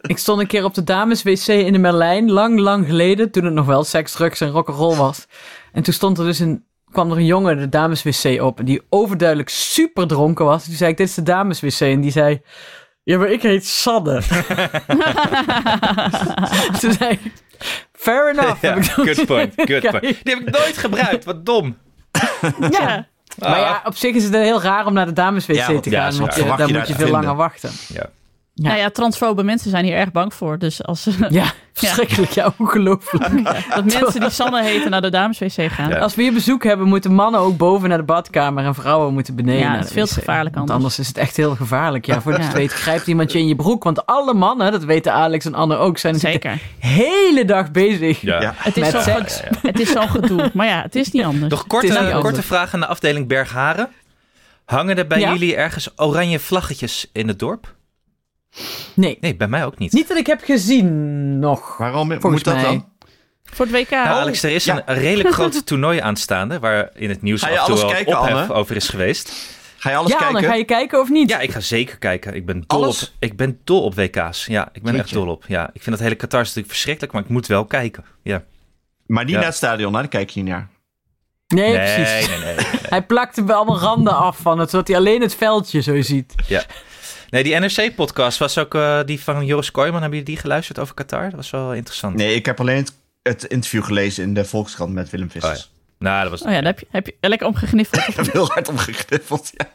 [0.01, 3.53] Ik stond een keer op de dames-wc in de Merlijn, lang, lang geleden, toen het
[3.53, 5.25] nog wel seks, drugs en rock'n'roll was.
[5.73, 9.49] En toen stond er dus een, kwam er een jongen de dames-wc op, die overduidelijk
[9.49, 10.63] super dronken was.
[10.65, 11.79] Toen zei ik, dit is de dames-wc.
[11.79, 12.41] En die zei,
[13.03, 14.21] ja, maar ik heet Sanne.
[16.79, 17.19] toen zei ik,
[17.93, 18.61] fair enough.
[18.61, 20.01] Ja, good point, good point.
[20.01, 21.77] Die heb ik nooit gebruikt, wat dom.
[22.69, 23.07] Ja.
[23.39, 25.89] Maar ja, op zich is het heel raar om naar de dames-wc Ja, want- te
[25.89, 27.09] gaan, want daar je moet je veel vinden.
[27.11, 27.71] langer wachten.
[27.93, 28.09] Ja.
[28.57, 28.67] Ja.
[28.67, 30.57] Nou ja, transfobe mensen zijn hier erg bang voor.
[30.57, 32.31] Dus als ze- Ja, verschrikkelijk.
[32.31, 33.43] Ja, ongelooflijk.
[33.75, 35.89] dat mensen die Sanne heten naar de dameswc gaan.
[35.89, 35.97] Ja.
[35.97, 39.35] Als we hier bezoek hebben, moeten mannen ook boven naar de badkamer en vrouwen moeten
[39.35, 39.59] beneden.
[39.61, 40.19] Ja, naar het is de veel te wc.
[40.19, 40.99] gevaarlijk Want anders.
[40.99, 42.05] is het echt heel gevaarlijk.
[42.05, 42.39] Ja, voor Ja.
[42.39, 43.83] het weet grijpt iemand je in je broek.
[43.83, 46.59] Want alle mannen, dat weten Alex en Anne ook, zijn Zeker.
[46.81, 48.21] de hele dag bezig.
[48.21, 48.41] Ja.
[48.41, 48.53] Ja.
[48.57, 49.39] Het is Met zo'n seks.
[49.39, 50.49] ge- het is zo'n gedoe.
[50.53, 51.51] Maar ja, het is niet anders.
[51.51, 52.45] Nog korte, korte anders.
[52.45, 53.89] vraag aan de afdeling Bergharen.
[54.65, 55.31] Hangen er bij Ja?
[55.31, 57.73] jullie ergens oranje vlaggetjes in het dorp?
[58.93, 59.91] Nee, Nee, bij mij ook niet.
[59.93, 61.77] niet dat ik heb gezien nog.
[61.77, 62.63] Waarom moet dat mij.
[62.63, 62.89] dan?
[63.43, 63.89] Voor het WK.
[63.89, 64.81] Nou, Alex, er is Ja.
[64.85, 66.59] een redelijk groot toernooi aanstaande...
[66.59, 68.53] waar in het nieuws af en toe alles wel kijken, ophef Anne?
[68.53, 69.31] over is geweest.
[69.77, 70.35] Ga je alles ja, kijken?
[70.35, 71.29] Anne, ga je kijken of niet?
[71.29, 72.33] Ja, ik ga zeker kijken.
[72.35, 74.45] Ik ben dol, op, ik ben dol op WK's.
[74.45, 75.43] Ja, ik ben echt dol op.
[75.47, 77.13] Ja, ik vind dat hele Qatar natuurlijk verschrikkelijk...
[77.13, 78.03] maar ik moet wel kijken.
[78.23, 78.43] Ja.
[79.05, 79.37] Maar niet Ja.
[79.37, 79.99] naar het stadion, hè?
[79.99, 80.67] daar kijk je niet naar.
[81.47, 82.27] Nee, Nee, precies.
[82.27, 82.65] nee, nee, nee.
[82.89, 86.33] Hij plakte wel allemaal randen af van het, zodat hij alleen het veldje zo ziet.
[86.47, 86.63] Ja.
[87.35, 90.01] Nee, die NRC-podcast was ook eh, die van Joris Kooijman.
[90.01, 91.23] Hebben jullie die geluisterd over Qatar?
[91.23, 92.15] Dat was wel interessant.
[92.15, 95.71] Nee, ik heb alleen het, het interview gelezen in de Volkskrant met Willem Vissers.
[96.05, 96.41] Nou, dat was...
[96.41, 98.07] Oh ja, daar heb je, heb je lekker om gegniffeld.
[98.09, 99.51] Ik heb heel hard omgegriffeld.
[99.53, 99.67] Ja.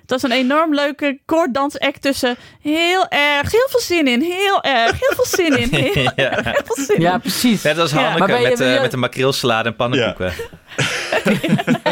[0.00, 4.90] Het was een enorm leuke koorddansact tussen heel erg, heel veel zin in, heel erg,
[5.00, 6.30] heel veel zin in, heel, Ja.
[6.42, 7.20] heel veel zin Ja, in.
[7.20, 7.62] precies.
[7.62, 8.02] Net als Ja.
[8.10, 10.32] Hanneke je- met, eh, je- met een makreelsalade en pannenkoeken.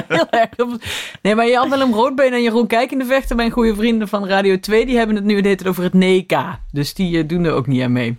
[0.08, 0.48] Heel erg.
[1.22, 4.96] Nee, maar Jan Willem Roodbeen en Jeroen Kijkendevechten, mijn goede vrienden van Radio 2, die
[4.96, 6.38] hebben het nu het over het NK.
[6.72, 8.16] Dus die eh, doen er ook niet aan mee.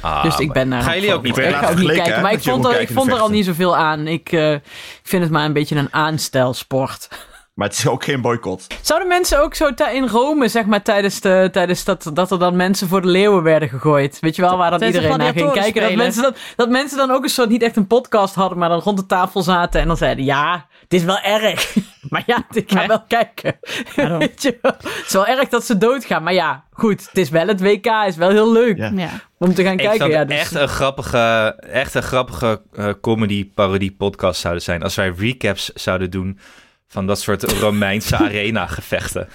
[0.00, 2.22] Ah, dus ik ben daar Gaan jullie ook niet Ik ga ook niet kijken.
[2.22, 4.06] Maar ik vond, er, ik vond er al niet zoveel aan.
[4.06, 4.60] Ik, eh, ik
[5.02, 7.08] vind het maar een beetje een aanstelsport.
[7.54, 8.66] Maar het is ook geen boycott.
[8.80, 12.56] Zouden mensen ook zo in Rome, zeg maar, tijdens, de, tijdens dat, dat er dan
[12.56, 14.18] mensen voor de leeuwen werden gegooid?
[14.20, 15.82] Weet je wel, waar dan de iedereen naar ging kijken?
[15.82, 18.68] Dat mensen dan, dat mensen dan ook een soort, niet echt een podcast hadden, maar
[18.68, 21.76] dan rond de tafel zaten en dan zeiden, ja, het is wel erg.
[22.10, 23.58] maar ja, ik ga wel kijken.
[23.96, 24.18] Waarom?
[24.28, 24.72] Weet je wel?
[24.78, 27.86] Het is wel erg dat ze doodgaan, maar ja, goed, het is wel het WK,
[28.06, 28.90] is wel heel leuk Ja.
[28.94, 29.10] Ja.
[29.38, 30.08] om te gaan Ik kijken.
[30.10, 31.18] Ja, het dus, echt een grappige,
[31.60, 34.82] echt een grappige eh, comedy-parodie-podcast zouden zijn.
[34.82, 36.38] Als wij recaps zouden doen
[36.88, 39.28] van dat soort Romeinse arena-gevechten.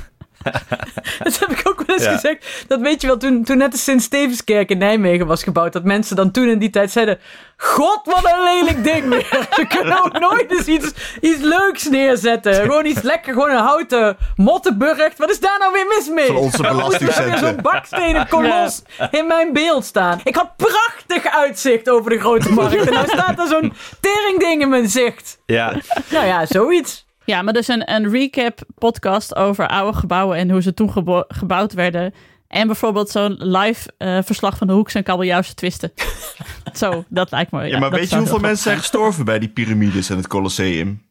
[1.24, 2.12] Dat heb ik ook wel eens Ja.
[2.14, 2.64] gezegd.
[2.68, 6.16] Dat weet je wel, toen, toen net de Sint-Stevenskerk in Nijmegen was gebouwd, dat mensen
[6.16, 7.20] dan toen in die tijd zeiden:
[7.58, 9.48] God, wat een lelijk ding weer.
[9.56, 10.92] Ze kunnen ook nooit eens iets,
[11.22, 12.54] iets leuks neerzetten.
[12.56, 15.18] Gewoon iets lekker, gewoon een houten mottenburgt.
[15.18, 16.26] Wat is daar nou weer mis mee?
[16.28, 17.40] Van onze er belastingcenten.
[17.40, 18.82] zo'n bakstenen kolos
[19.12, 20.20] in mijn beeld staan.
[20.24, 22.86] Ik had prachtig uitzicht over de grote markt.
[22.88, 25.38] En nou staat er zo'n teringding in mijn zicht.
[25.46, 25.74] Ja,
[26.10, 27.05] Nou ja, zoiets.
[27.26, 31.24] Ja, maar dus een, een recap podcast over oude gebouwen en hoe ze toen gebo-
[31.28, 32.14] gebouwd werden.
[32.48, 35.92] En bijvoorbeeld zo'n live eh, verslag van de Hoeks en kabeljauwse twisten.
[36.74, 37.68] Zo, dat lijkt me.
[37.68, 41.04] Ja, maar weet je hoeveel mensen zijn gestorven bij die piramides en het Colosseum?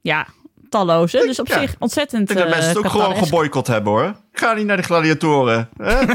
[0.00, 0.26] Ja,
[0.68, 1.18] talloze.
[1.26, 1.60] Dus op Ja.
[1.60, 2.30] zich ontzettend.
[2.30, 4.04] Ik denk dat eh, mensen het ook gewoon geboycott hebben hoor.
[4.32, 5.68] Ik ga niet naar de gladiatoren.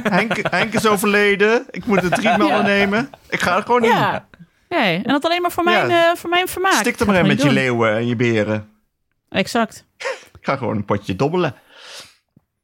[0.04, 1.66] Henk, Henk is overleden.
[1.72, 3.10] Ik moet er drie mannen nemen.
[3.30, 3.92] Ik ga er gewoon niet.
[3.92, 4.28] Ja.
[4.70, 5.86] Nee, en dat alleen maar voor Ja.
[5.86, 6.74] mijn, eh, voor mijn vermaak.
[6.74, 8.70] Stik er maar in het met je leeuwen en je beren.
[9.30, 9.86] Exact.
[10.40, 11.56] Ik ga gewoon een potje dobbelen.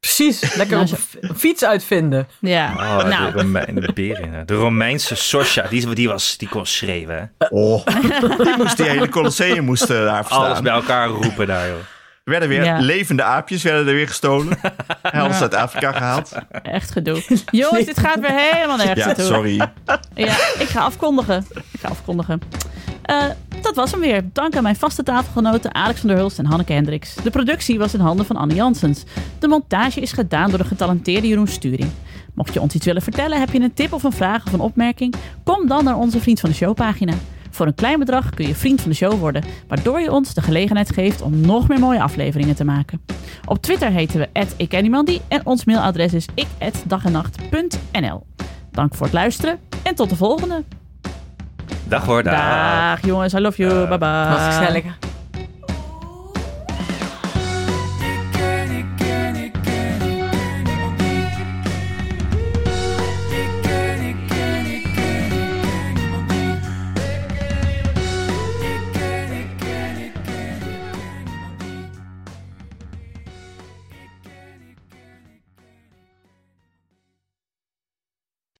[0.00, 2.28] Precies, lekker Nou, een fiets uitvinden.
[2.40, 2.72] Ja.
[2.72, 4.46] oh, nou, de, Romein, de beren.
[4.46, 7.32] De Romeinse Sosja, die, die, was, die kon schreeuwen.
[7.38, 7.46] Hè?
[7.48, 7.86] Oh,
[8.44, 10.44] die, moest, die hele Colosseum moest eh, daar verstaan.
[10.44, 11.76] Alles bij elkaar roepen daar, joh.
[12.26, 12.78] Er werden weer Ja.
[12.78, 14.58] levende aapjes werden er weer gestolen.
[15.02, 16.32] Helft uit Afrika gehaald.
[16.62, 17.22] echt gedoe.
[17.50, 19.24] Jongens, dit gaat weer helemaal nergens Ja, naartoe.
[19.24, 19.56] sorry.
[20.14, 21.46] Ja, ik ga afkondigen.
[21.72, 22.40] Ik ga afkondigen.
[23.02, 23.24] Eh,
[23.62, 24.22] dat was hem weer.
[24.32, 27.14] Dank aan mijn vaste tafelgenoten Alex van der Hulst en Hanneke Hendricks.
[27.14, 29.04] De productie was in handen van Anne Janssens.
[29.38, 31.90] De montage is gedaan door de getalenteerde Jeroen Sturing.
[32.34, 34.60] Mocht je ons iets willen vertellen, heb je een tip of een vraag of een
[34.60, 35.14] opmerking?
[35.44, 37.12] Kom dan naar onze Vriend van de Show pagina.
[37.56, 40.42] Voor een klein bedrag kun je vriend van de show worden, waardoor je ons de
[40.42, 43.00] gelegenheid geeft om nog meer mooie afleveringen te maken.
[43.44, 48.26] Op Twitter heten we @ikkenniemandie en ons mailadres is ik@dagennacht.nl.
[48.70, 50.64] Dank voor het luisteren en tot de volgende.
[51.84, 52.34] Dag hoor, dag.
[52.34, 53.88] Dag jongens, I love you.
[53.88, 54.08] Bye bye.
[54.08, 54.84] Was gezellig.